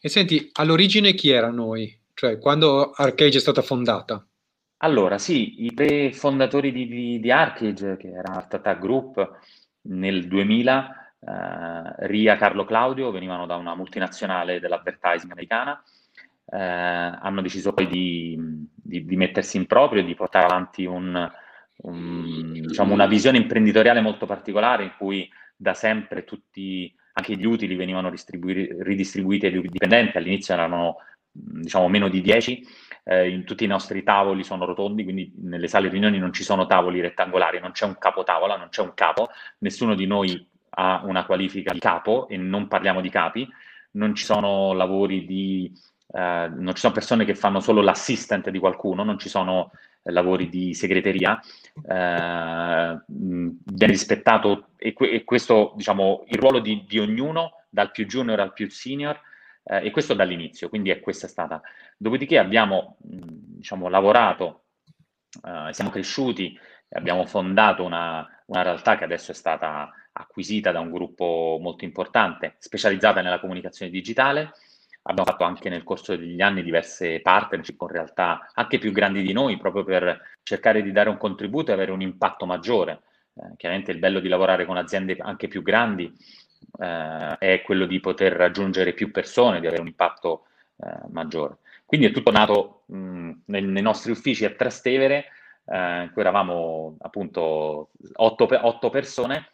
[0.02, 2.00] E senti, all'origine chi era noi?
[2.14, 4.26] Cioè, quando Arcade è stata fondata?
[4.78, 9.40] Allora, sì, i tre fondatori di, di, di Arcade, che era Art Attack Group,
[9.84, 15.82] nel 2000, eh, Ria Carlo Claudio, venivano da una multinazionale dell'advertising americana,
[16.46, 18.38] eh, hanno deciso poi di,
[18.76, 21.32] di, di, mettersi in proprio e di portare avanti un,
[21.84, 27.76] un, diciamo una visione imprenditoriale molto particolare in cui da sempre tutti, anche gli utili
[27.76, 30.98] venivano ridistribuiti ai dipendenti, all'inizio erano
[31.32, 32.68] diciamo meno di 10,
[33.06, 36.66] eh, in tutti i nostri tavoli sono rotondi, quindi nelle sale riunioni non ci sono
[36.66, 41.26] tavoli rettangolari, non c'è un capotavola, non c'è un capo, nessuno di noi ha una
[41.26, 43.48] qualifica di capo e non parliamo di capi,
[43.92, 45.72] non ci sono lavori di,
[46.08, 49.72] eh, non ci sono persone che fanno solo l'assistant di qualcuno, non ci sono
[50.04, 51.40] lavori di segreteria,
[51.88, 58.40] eh, viene rispettato e, e, questo, diciamo, il ruolo di, di, ognuno, dal più junior
[58.40, 59.20] al più senior,
[59.64, 61.62] eh, e questo dall'inizio, quindi è questa stata.
[61.98, 64.64] Dopodiché abbiamo, diciamo, lavorato,
[65.46, 66.58] eh, siamo cresciuti,
[66.90, 72.56] abbiamo fondato una, una realtà che adesso è stata acquisita da un gruppo molto importante,
[72.60, 74.52] specializzata nella comunicazione digitale,
[75.04, 79.34] Abbiamo fatto anche nel corso degli anni diverse partnership con realtà anche più grandi di
[79.34, 83.02] noi, proprio per cercare di dare un contributo e avere un impatto maggiore.
[83.36, 86.14] Eh, chiaramente il bello di lavorare con aziende anche più grandi
[86.80, 90.46] eh, è quello di poter raggiungere più persone, di avere un impatto
[90.78, 91.58] eh, maggiore.
[91.86, 95.26] Quindi è tutto nato mh, nei, nei, nostri uffici a Trastevere,
[95.66, 99.50] eh, in cui eravamo appunto otto, otto persone,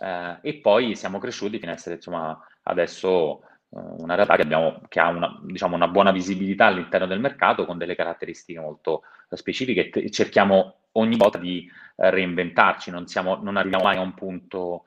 [0.00, 5.00] eh, e poi siamo cresciuti fino ad essere insomma adesso una realtà che, abbiamo, che
[5.00, 10.10] ha una, diciamo, una, buona visibilità all'interno del mercato con delle caratteristiche molto specifiche e
[10.10, 14.84] cerchiamo ogni volta di eh, reinventarci, non, siamo, non, arriviamo mai a un punto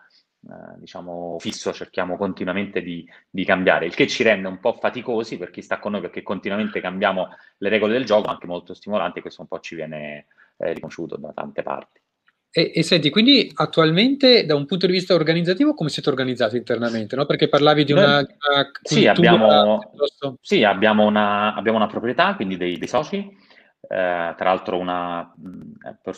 [0.47, 5.37] eh, diciamo fisso, cerchiamo continuamente di, di, cambiare, il che ci rende un po' faticosi
[5.37, 9.21] per chi sta con noi perché continuamente cambiamo le regole del gioco, anche molto stimolante,
[9.21, 11.99] questo un po' ci viene eh, riconosciuto da tante parti.
[12.51, 17.15] E, e, senti, quindi attualmente da un punto di vista organizzativo come siete organizzati internamente?
[17.15, 17.25] No?
[17.25, 19.79] Perché parlavi di una, di una sì, abbiamo,
[20.41, 25.31] sì, abbiamo, una, abbiamo una proprietà, quindi dei, dei soci, eh, tra l'altro una,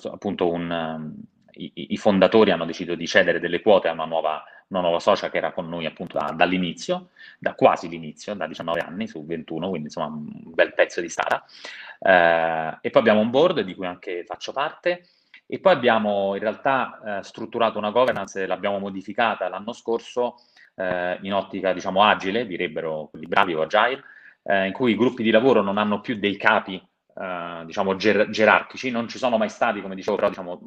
[0.09, 1.13] appunto un,
[1.51, 5.29] i, i, fondatori hanno deciso di cedere delle quote a una nuova, una nuova socia
[5.29, 9.67] che era con noi appunto da, dall'inizio, da quasi l'inizio, da 19 anni su 21,
[9.67, 11.43] quindi insomma un bel pezzo di strada.
[11.99, 15.03] Eh, e poi abbiamo un board di cui anche faccio parte,
[15.53, 20.35] e poi abbiamo in realtà eh, strutturato una governance, l'abbiamo modificata l'anno scorso
[20.75, 24.01] eh, in ottica, diciamo, agile, direbbero quelli bravi o agile,
[24.43, 28.29] eh, in cui i gruppi di lavoro non hanno più dei capi, eh, diciamo, ger-
[28.29, 30.61] gerarchici, non ci sono mai stati, come dicevo, però diciamo,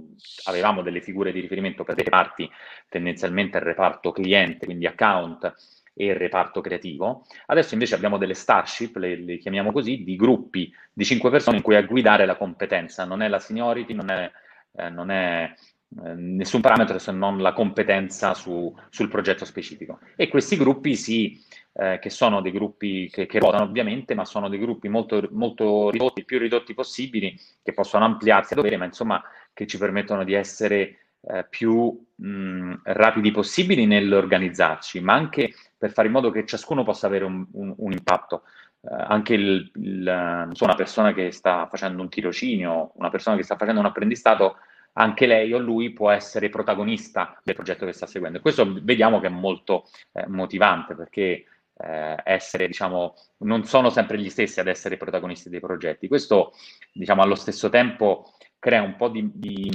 [0.49, 2.51] avevamo delle figure di riferimento per dei reparti,
[2.91, 5.51] tendenzialmente il reparto cliente, quindi account,
[5.95, 7.24] e il reparto creativo.
[7.47, 11.62] Adesso invece abbiamo delle starship, le, le, chiamiamo così, di gruppi di cinque persone in
[11.62, 14.30] cui a guidare la competenza, non è la seniority, non è,
[14.77, 15.55] eh, non è
[16.03, 20.01] eh, nessun parametro se non la competenza su, sul progetto specifico.
[20.16, 21.41] E questi gruppi si,
[21.75, 25.91] eh, che sono dei gruppi che, che votano ovviamente, ma sono dei gruppi molto, molto
[25.91, 29.22] ridotti, più ridotti possibili, che possono ampliarsi a dovere, ma insomma
[29.53, 36.09] che ci permettono di essere eh, più mh, rapidi possibili nell'organizzarci, ma anche per fare
[36.09, 38.43] in modo che ciascuno possa avere un, un, un impatto.
[38.85, 43.43] Uh, anche il, il, so, una persona che sta facendo un tirocinio, una persona che
[43.43, 44.57] sta facendo un apprendistato,
[44.95, 48.41] anche lei o lui può essere protagonista del progetto che sta seguendo.
[48.41, 51.45] Questo vediamo che è molto eh, motivante perché
[51.76, 56.07] eh, essere, diciamo, non sono sempre gli stessi ad essere protagonisti dei progetti.
[56.07, 56.53] Questo,
[56.93, 59.70] diciamo, allo stesso tempo crea un po' di, di,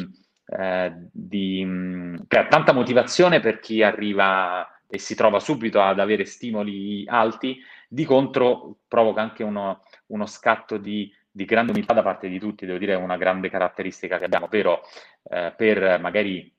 [0.46, 7.04] eh, di crea tanta motivazione per chi arriva e si trova subito ad avere stimoli
[7.08, 7.60] alti,
[7.92, 12.66] di contro provoca anche uno, uno scatto di di grande umiltà da parte di tutti,
[12.66, 14.82] devo dire, è una grande caratteristica che abbiamo, ovvero
[15.24, 16.54] eh, per magari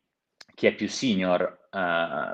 [0.55, 2.33] chi è più senior, eh,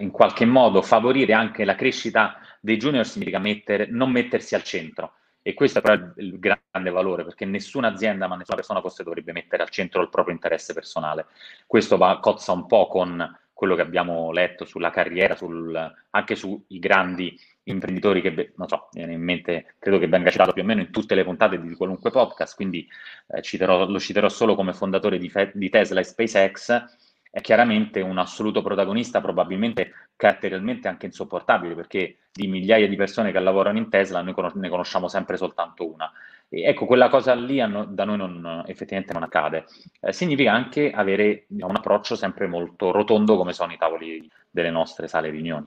[0.00, 5.14] in qualche modo favorire anche la crescita dei junior significa mettere, non mettersi al centro.
[5.46, 9.32] E questo è però il grande valore, perché nessuna azienda, ma nessuna persona forse dovrebbe
[9.32, 11.26] mettere al centro il proprio interesse personale.
[11.66, 16.62] Questo va, cozza un po' con quello che abbiamo letto sulla carriera, sul, anche sui
[16.68, 20.80] grandi imprenditori che, non so, viene in mente, credo che venga citato più o meno
[20.80, 22.86] in tutte le puntate di qualunque podcast, quindi
[23.28, 26.84] eh, citerò, lo citerò solo come fondatore di, di, Tesla e SpaceX,
[27.30, 33.38] è chiaramente un assoluto protagonista, probabilmente caratterialmente anche insopportabile, perché di migliaia di persone che
[33.38, 36.10] lavorano in Tesla noi conos- ne conosciamo sempre soltanto una.
[36.48, 39.64] Ecco, quella cosa lì no, da noi non, effettivamente non accade.
[40.00, 44.70] Eh, significa anche avere diciamo, un approccio sempre molto rotondo come sono i tavoli delle
[44.70, 45.66] nostre sale riunioni.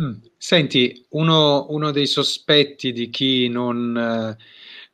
[0.00, 0.14] Mm.
[0.36, 4.42] Senti, uno, uno, dei sospetti di chi non, eh,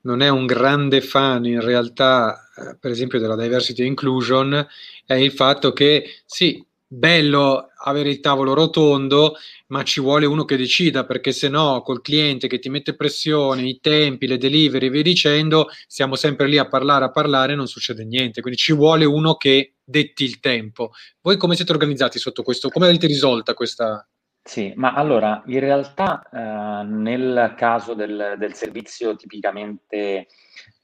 [0.02, 4.66] non, è un grande fan in realtà, eh, per esempio, della diversity inclusion,
[5.06, 6.62] è il fatto che sì,
[6.92, 9.36] bello avere il tavolo rotondo,
[9.68, 13.62] ma ci vuole uno che decida, perché se no col cliente che ti mette pressione,
[13.62, 17.68] i tempi, le delivery via dicendo, siamo sempre lì a parlare, a parlare e non
[17.68, 18.40] succede niente.
[18.40, 20.90] Quindi ci vuole uno che detti il tempo.
[21.20, 22.68] Voi come siete organizzati sotto questo?
[22.70, 24.04] Come avete risolta questa,
[24.42, 30.26] sì, ma allora in realtà eh, nel caso del, del servizio tipicamente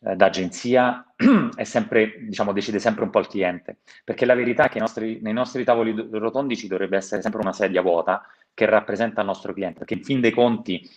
[0.00, 1.14] eh, d'agenzia
[1.56, 5.20] è sempre, diciamo, decide sempre un po' il cliente, perché la verità è che nostri,
[5.22, 9.52] nei nostri tavoli rotondi ci dovrebbe essere sempre una sedia vuota che rappresenta il nostro
[9.52, 10.88] cliente, perché in fin dei conti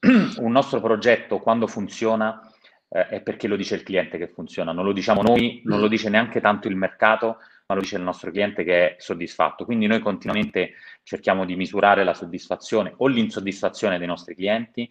[0.40, 2.40] un nostro progetto quando funziona
[2.88, 5.88] eh, è perché lo dice il cliente che funziona, non lo diciamo noi, non lo
[5.88, 7.36] dice neanche tanto il mercato,
[7.68, 9.66] ma lo dice il nostro cliente che è soddisfatto.
[9.66, 14.90] Quindi noi continuamente cerchiamo di misurare la soddisfazione o l'insoddisfazione dei nostri clienti,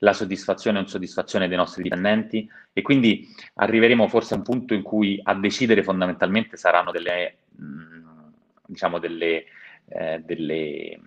[0.00, 4.82] la soddisfazione o insoddisfazione dei nostri dipendenti e quindi arriveremo forse a un punto in
[4.82, 8.32] cui a decidere fondamentalmente saranno delle, mh,
[8.66, 9.44] diciamo delle,
[9.88, 11.00] eh, delle,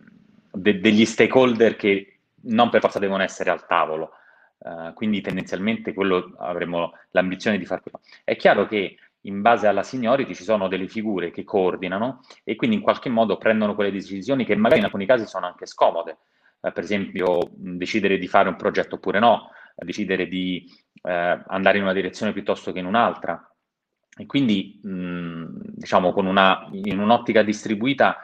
[0.51, 4.13] de, degli stakeholder che non per forza devono essere al tavolo.
[4.63, 7.82] Uh, quindi tendenzialmente quello avremo l'ambizione di fare.
[8.24, 12.78] È chiaro che in base alla seniority ci sono delle figure che coordinano e quindi
[12.78, 16.17] in qualche modo prendono quelle decisioni che magari in alcuni casi sono anche scomode.
[16.61, 20.65] Eh, per esempio, decidere di fare un progetto oppure no, decidere di
[21.03, 23.45] eh, andare in una direzione piuttosto che in un'altra.
[24.17, 25.45] E quindi, mh,
[25.76, 28.17] diciamo, una, in un'ottica distribuita,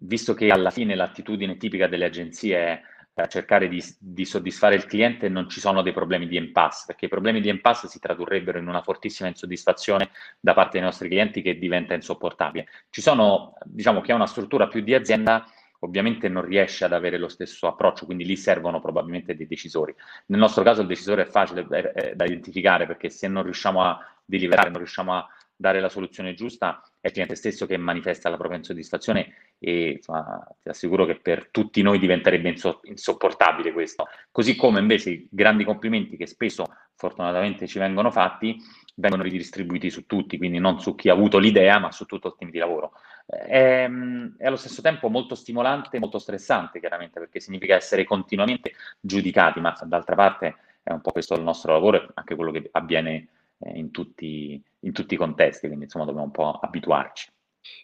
[0.00, 2.80] visto che alla fine l'attitudine tipica delle agenzie è
[3.20, 7.06] a cercare di, di, soddisfare il cliente non ci sono dei problemi di impasse, perché
[7.06, 11.42] i problemi di impasse si tradurrebbero in una fortissima insoddisfazione da parte dei nostri clienti
[11.42, 12.66] che diventa insopportabile.
[12.90, 15.46] Ci sono, diciamo, chi ha una struttura più di azienda
[15.80, 19.94] ovviamente non riesce ad avere lo stesso approccio, quindi lì servono probabilmente dei decisori.
[20.26, 21.66] Nel nostro caso il decisore è facile
[22.14, 26.82] da identificare perché se non riusciamo a deliberare, non riusciamo a dare la soluzione giusta,
[27.00, 31.48] è il cliente stesso che manifesta la propria insoddisfazione e insomma, ti assicuro che per
[31.50, 34.06] tutti noi diventerebbe inso- insopportabile questo.
[34.30, 38.58] Così come invece i grandi complimenti che spesso fortunatamente ci vengono fatti
[38.96, 42.34] vengono ridistribuiti su tutti, quindi non su chi ha avuto l'idea, ma su tutto il
[42.36, 42.92] team di lavoro.
[43.24, 43.88] È,
[44.36, 49.60] è allo stesso tempo molto stimolante e molto stressante, chiaramente, perché significa essere continuamente giudicati,
[49.60, 53.28] ma d'altra parte è un po' questo il nostro lavoro anche quello che avviene
[53.60, 57.30] eh, in tutti, in tutti i contesti, quindi insomma dobbiamo un po' abituarci.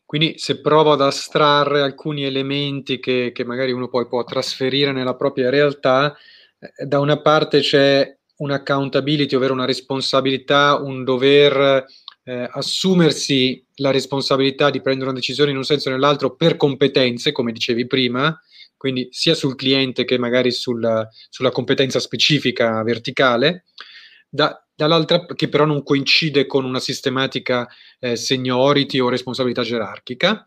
[0.04, 5.16] Quindi se provo ad astrarre alcuni elementi che, che magari uno poi può trasferire nella
[5.16, 6.16] propria realtà,
[6.58, 11.84] eh, da una parte c'è un'accountability, ovvero una responsabilità, un dover
[12.24, 17.32] eh, assumersi la responsabilità di prendere una decisione in un senso o nell'altro per competenze,
[17.32, 18.38] come dicevi prima,
[18.76, 23.64] quindi sia sul cliente che magari sul, sulla competenza specifica verticale,
[24.28, 27.66] da, dall'altra che però non coincide con una sistematica
[27.98, 30.46] eh, seniority o responsabilità gerarchica.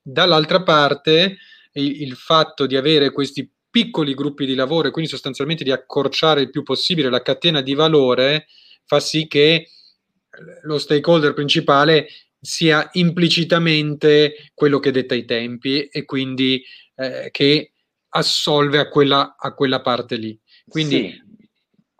[0.00, 1.36] Dall'altra parte
[1.72, 6.40] il, il fatto di avere questi piccoli gruppi di lavoro e quindi sostanzialmente di accorciare
[6.40, 8.46] il più possibile la catena di valore
[8.84, 9.68] fa sì che
[10.62, 12.06] lo stakeholder principale
[12.40, 16.62] sia implicitamente quello che detta i tempi e quindi
[16.94, 17.72] eh, che
[18.10, 20.38] assolve a quella, a quella parte lì.
[20.68, 21.23] Quindi sì.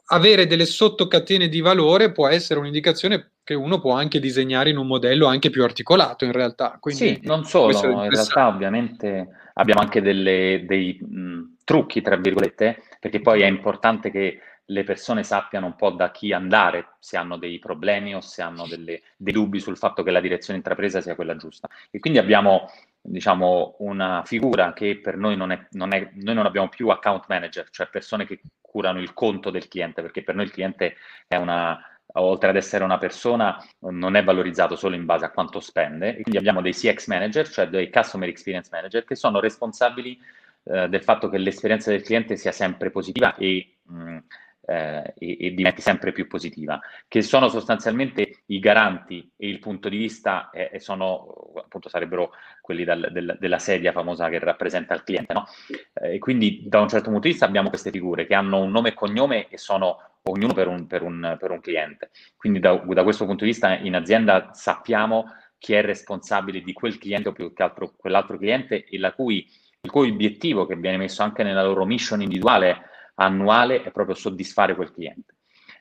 [0.07, 4.87] Avere delle sottocatene di valore può essere un'indicazione che uno può anche disegnare in un
[4.87, 6.79] modello anche più articolato in realtà.
[6.81, 12.83] Quindi sì, non solo, in realtà ovviamente abbiamo anche delle, dei mh, trucchi, tra virgolette,
[13.01, 17.37] perché poi è importante che le persone sappiano un po' da chi andare, se hanno
[17.37, 21.15] dei problemi o se hanno delle, dei dubbi sul fatto che la direzione intrapresa sia
[21.15, 21.69] quella giusta.
[21.91, 22.71] E quindi abbiamo,
[23.07, 27.27] diciamo, una figura che per noi non è, non è, noi non abbiamo più account
[27.29, 30.97] manager, cioè persone che curano il conto del cliente, perché per noi il cliente
[31.29, 31.79] è una,
[32.15, 36.17] oltre ad essere una persona, non è valorizzato solo in base a quanto spende.
[36.17, 40.19] E quindi abbiamo dei CX manager, cioè dei customer experience manager, che sono responsabili
[40.65, 44.19] eh, del fatto che l'esperienza del cliente sia sempre positiva e mh,
[44.67, 49.89] eh, e, e, diventi sempre più positiva, che sono sostanzialmente i garanti e il punto
[49.89, 54.95] di vista eh, e sono appunto sarebbero quelli dal, del, della sedia famosa che rappresenta
[54.95, 55.47] il cliente, no?
[55.95, 58.71] Eh, e quindi da un certo punto di vista abbiamo queste figure che hanno un
[58.71, 62.11] nome e cognome e sono ognuno per un, per un, per un cliente.
[62.37, 65.27] Quindi da, da questo punto di vista in azienda sappiamo
[65.59, 69.47] chi è responsabile di quel cliente o più che altro quell'altro cliente e la cui,
[69.81, 74.75] il cui obiettivo che viene messo anche nella loro mission individuale annuale è proprio soddisfare
[74.75, 75.37] quel cliente.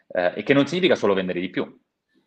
[0.07, 1.79] Eh, e che non significa solo vendere di più,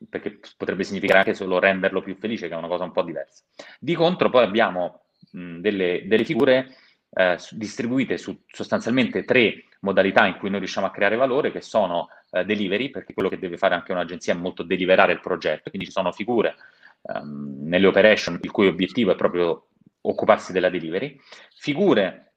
[0.08, 3.44] perché potrebbe significare anche solo renderlo più felice, che è una cosa un po' diversa.
[3.78, 6.76] Di contro poi abbiamo mh, delle, delle, figure
[7.10, 12.08] eh, distribuite su sostanzialmente tre modalità in cui noi riusciamo a creare valore, che sono
[12.30, 15.86] eh, delivery, perché quello che deve fare anche un'agenzia è molto deliverare il progetto, quindi
[15.86, 16.56] ci sono figure
[17.02, 19.68] ehm, nelle operation il cui obiettivo è proprio
[20.02, 21.18] occuparsi della delivery,
[21.54, 22.34] figure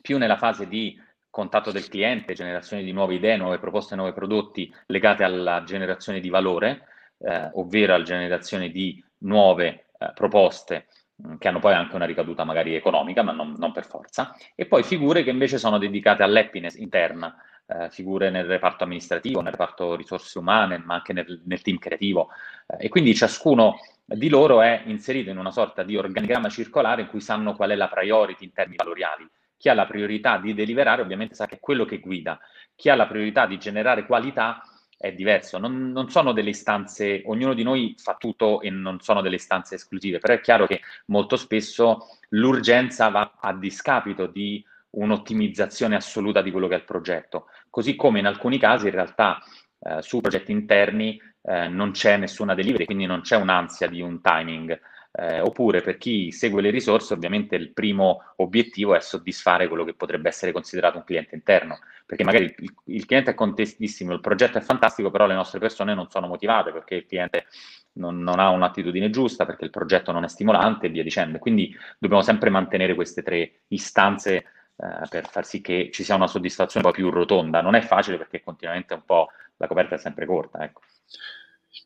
[0.00, 0.98] più nella fase di
[1.36, 6.30] contatto del cliente, generazione di nuove idee, nuove proposte, nuovi prodotti legate alla generazione di
[6.30, 10.86] valore, eh, ovvero alla generazione di nuove eh, proposte
[11.22, 14.64] mm, che hanno poi anche una ricaduta magari economica, ma non, non, per forza, e
[14.64, 19.94] poi figure che invece sono dedicate all'happiness interna, eh, figure nel reparto amministrativo, nel reparto
[19.94, 22.30] risorse umane, ma anche nel, nel team creativo.
[22.66, 23.76] Eh, e quindi ciascuno
[24.06, 27.74] di loro è inserito in una sorta di organigramma circolare in cui sanno qual è
[27.74, 31.60] la priority in termini valoriali chi ha la priorità di deliberare ovviamente sa che è
[31.60, 32.38] quello che guida,
[32.74, 34.62] chi ha la priorità di generare qualità
[34.98, 39.20] è diverso, non, non, sono delle istanze, ognuno di noi fa tutto e non sono
[39.20, 45.96] delle istanze esclusive, però è chiaro che molto spesso l'urgenza va a discapito di un'ottimizzazione
[45.96, 49.38] assoluta di quello che è il progetto, così come in alcuni casi in realtà
[49.80, 54.22] eh, su progetti interni eh, non c'è nessuna delivery, quindi non c'è un'ansia di un
[54.22, 54.80] timing,
[55.18, 59.94] eh, oppure per chi segue le risorse, ovviamente il primo obiettivo è soddisfare quello che
[59.94, 64.58] potrebbe essere considerato un cliente interno, perché magari il, il cliente è contestissimo, il progetto
[64.58, 67.46] è fantastico, però le nostre persone non sono motivate perché il cliente
[67.94, 71.38] non, non ha un'attitudine giusta, perché il progetto non è stimolante e via dicendo.
[71.38, 74.34] Quindi dobbiamo sempre mantenere queste tre istanze
[74.76, 77.62] eh, per far sì che ci sia una soddisfazione un po' più rotonda.
[77.62, 80.62] Non è facile perché continuamente un po' la coperta è sempre corta.
[80.62, 80.82] Ecco.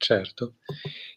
[0.01, 0.55] Certo.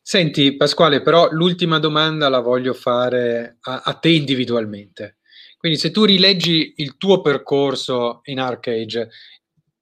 [0.02, 5.20] Senti Pasquale, però l'ultima domanda la voglio fare a, a, te individualmente.
[5.58, 9.10] Quindi se tu rileggi il tuo percorso in Arcade,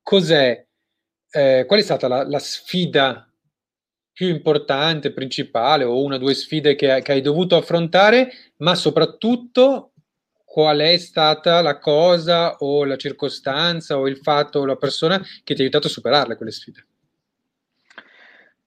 [0.03, 0.67] cos'è,
[1.31, 3.27] eh, qual è stata la, la, sfida
[4.13, 9.93] più importante, principale o una o due sfide che, che hai dovuto affrontare, ma soprattutto
[10.45, 15.55] qual è stata la cosa o la circostanza o il fatto o la persona che
[15.55, 16.85] ti ha aiutato a superarle quelle sfide?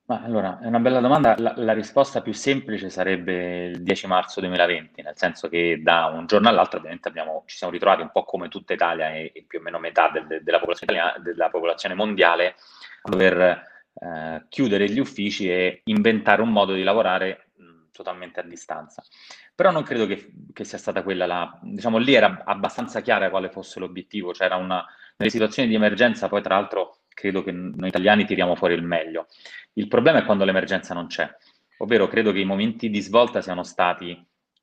[0.06, 1.34] Ma allora, è una bella domanda.
[1.38, 6.26] La, la risposta più semplice sarebbe il 10 marzo 2020, nel senso che da un
[6.26, 9.60] giorno all'altro ovviamente abbiamo, ci siamo ritrovati un po' come tutta Italia e, e più
[9.60, 12.56] o meno metà del, della, popolazione italiana, della popolazione mondiale
[13.02, 18.42] a dover eh, chiudere gli uffici e inventare un modo di lavorare mh, totalmente a
[18.42, 19.02] distanza.
[19.54, 21.58] Però non credo che, che, sia stata quella la...
[21.62, 24.84] diciamo lì era abbastanza chiara quale fosse l'obiettivo, c'era una...
[25.16, 29.26] nelle situazioni di emergenza poi tra l'altro credo che noi italiani tiriamo fuori il meglio.
[29.74, 31.28] Il problema è quando l'emergenza non c'è,
[31.78, 34.10] ovvero credo che i momenti di svolta siano stati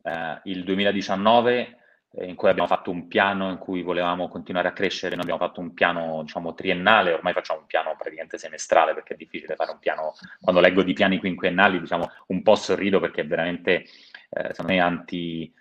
[0.04, 1.78] eh, il 2019
[2.14, 5.46] eh, in cui abbiamo fatto un piano in cui volevamo continuare a crescere, noi abbiamo
[5.46, 9.72] fatto un piano diciamo triennale, ormai facciamo un piano praticamente semestrale perché è difficile fare
[9.72, 13.86] un piano, quando leggo di piani quinquennali diciamo un po' sorrido perché è veramente
[14.30, 15.54] eh, secondo me anti,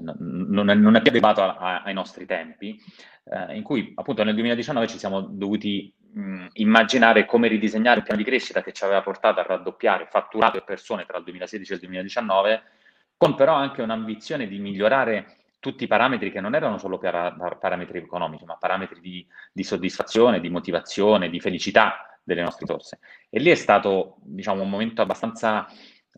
[0.00, 2.80] non, è, non, è, più adeguato ai nostri tempi,
[3.24, 8.20] eh, in cui appunto nel 2019 ci siamo dovuti mh, immaginare come ridisegnare un piano
[8.20, 11.74] di crescita che ci aveva portato a raddoppiare fatturato e persone tra il 2016 e
[11.74, 12.62] il 2019,
[13.16, 17.98] con però anche un'ambizione di migliorare tutti i parametri che non erano solo para- parametri
[17.98, 22.98] economici, ma parametri di, di soddisfazione, di motivazione, di felicità delle nostre risorse.
[23.30, 25.66] E lì è stato, diciamo, un momento abbastanza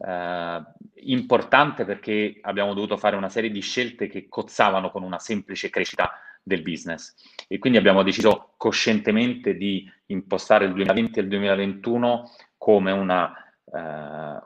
[0.01, 0.63] eh,
[1.05, 6.11] importante perché abbiamo dovuto fare una serie di scelte che cozzavano con una semplice crescita
[6.43, 7.15] del business.
[7.47, 13.33] E quindi abbiamo deciso coscientemente di impostare il 2020 e il 2021 come una,
[13.65, 13.79] uh,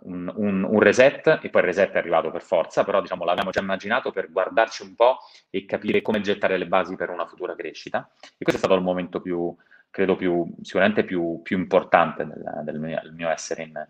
[0.03, 3.51] un, un, un, reset e poi il reset è arrivato per forza, però diciamo l'avevamo
[3.51, 7.55] già immaginato per guardarci un po' e capire come gettare le basi per una futura
[7.55, 8.11] crescita.
[8.21, 9.55] E questo è stato il momento più,
[9.93, 13.86] credo più, sicuramente più, più importante del, del, mio, del, mio, essere in,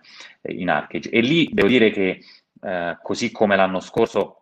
[0.59, 1.09] in Arcade.
[1.09, 2.21] E lì devo dire che,
[2.61, 4.39] eh, così come l'anno scorso,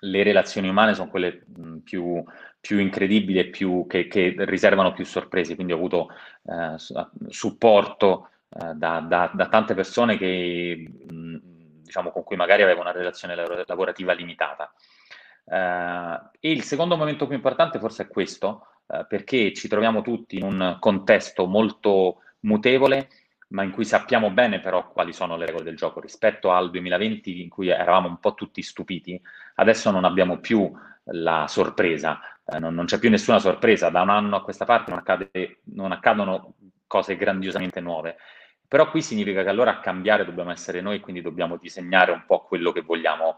[0.00, 1.44] le relazioni umane sono quelle
[1.84, 2.22] più,
[2.60, 5.54] più, incredibili e più, che, che, riservano più sorprese.
[5.54, 6.08] Quindi ho avuto
[6.44, 6.74] eh,
[7.28, 11.36] supporto eh, da, da, da, tante persone che, mh,
[11.84, 14.72] diciamo, con cui magari avevo una relazione lavorativa limitata.
[15.44, 20.36] Uh, e il secondo momento più importante forse è questo, uh, perché ci troviamo tutti
[20.36, 23.08] in un contesto molto mutevole,
[23.48, 27.42] ma in cui sappiamo bene però quali sono le regole del gioco rispetto al 2020
[27.42, 29.20] in cui eravamo un po' tutti stupiti.
[29.56, 30.70] Adesso non abbiamo più
[31.12, 34.90] la sorpresa, uh, non, non, c'è più nessuna sorpresa, da un anno a questa parte
[34.90, 36.54] non, accade, non accadono
[36.86, 38.16] cose grandiosamente nuove.
[38.70, 42.44] Però qui significa che allora a cambiare dobbiamo essere noi, quindi dobbiamo disegnare un po'
[42.44, 43.36] quello che vogliamo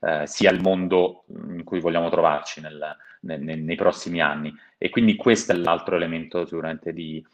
[0.00, 4.54] eh, sia il mondo in cui vogliamo trovarci nel, nel, nei prossimi anni.
[4.78, 7.24] E quindi questo è l'altro elemento sicuramente di,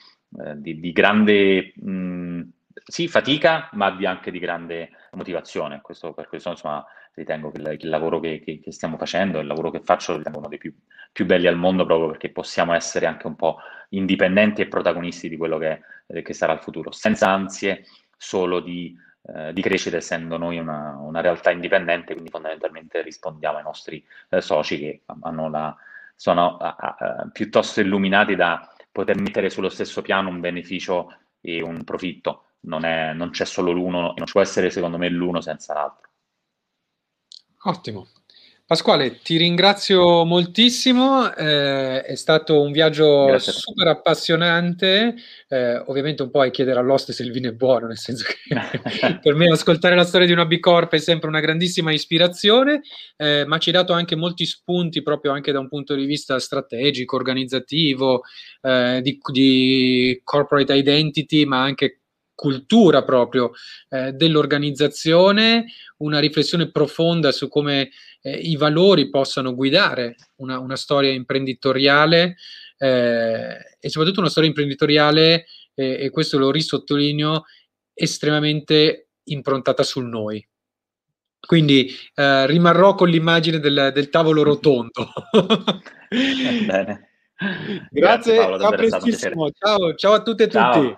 [0.45, 2.41] eh, di, di grande mh,
[2.85, 5.81] sì, fatica, ma di, anche di grande motivazione.
[5.81, 6.85] Questo, per questo insomma,
[7.15, 10.39] ritengo che il, il lavoro che, che, che, stiamo facendo, il lavoro che faccio, ritengo
[10.39, 10.75] uno dei più,
[11.13, 13.59] più, belli al mondo proprio perché possiamo essere anche un po'
[13.91, 15.81] indipendenti e protagonisti di quello che,
[16.23, 17.85] che sarà il futuro, senza ansie
[18.17, 23.63] solo di eh, di crescita essendo noi una, una, realtà indipendente, quindi fondamentalmente rispondiamo ai
[23.63, 25.77] nostri eh, soci che la,
[26.17, 31.85] sono a, a, piuttosto illuminati da poter mettere sullo stesso piano un beneficio e un
[31.85, 32.45] profitto.
[32.65, 36.11] Non, è, non c'è solo l'uno, non ci può essere secondo me l'uno senza l'altro.
[37.65, 38.09] Ottimo.
[38.73, 43.53] Pasquale, ti ringrazio moltissimo, eh, è stato un viaggio Grazie.
[43.53, 45.15] super appassionante,
[45.47, 48.49] eh, ovviamente un po' a chiedere all'oste se il vino è buono, nel senso che
[49.21, 52.81] per me ascoltare la storia di una B Corp è sempre una grandissima ispirazione,
[53.19, 56.39] eh, ma ci hai dato anche molti spunti proprio anche da un punto di vista
[56.39, 58.23] strategico, organizzativo,
[58.63, 62.02] eh, di, di corporate identity, ma anche
[62.35, 63.53] cultura proprio
[63.89, 65.67] eh, dell'organizzazione,
[65.99, 67.91] una riflessione profonda su come
[68.23, 72.37] eh, i valori possano guidare una, una storia imprenditoriale
[72.79, 77.45] eh, e soprattutto una storia imprenditoriale, e questo lo risottolineo,
[77.95, 80.47] estremamente improntata sul noi.
[81.45, 85.13] Quindi eh, rimarrò con l'immagine del, del tavolo rotondo.
[86.09, 87.09] Bene.
[87.43, 89.51] Grazie, Grazie Paolo, a prestissimo.
[89.51, 90.97] Ciao, ciao a tutte e tutti.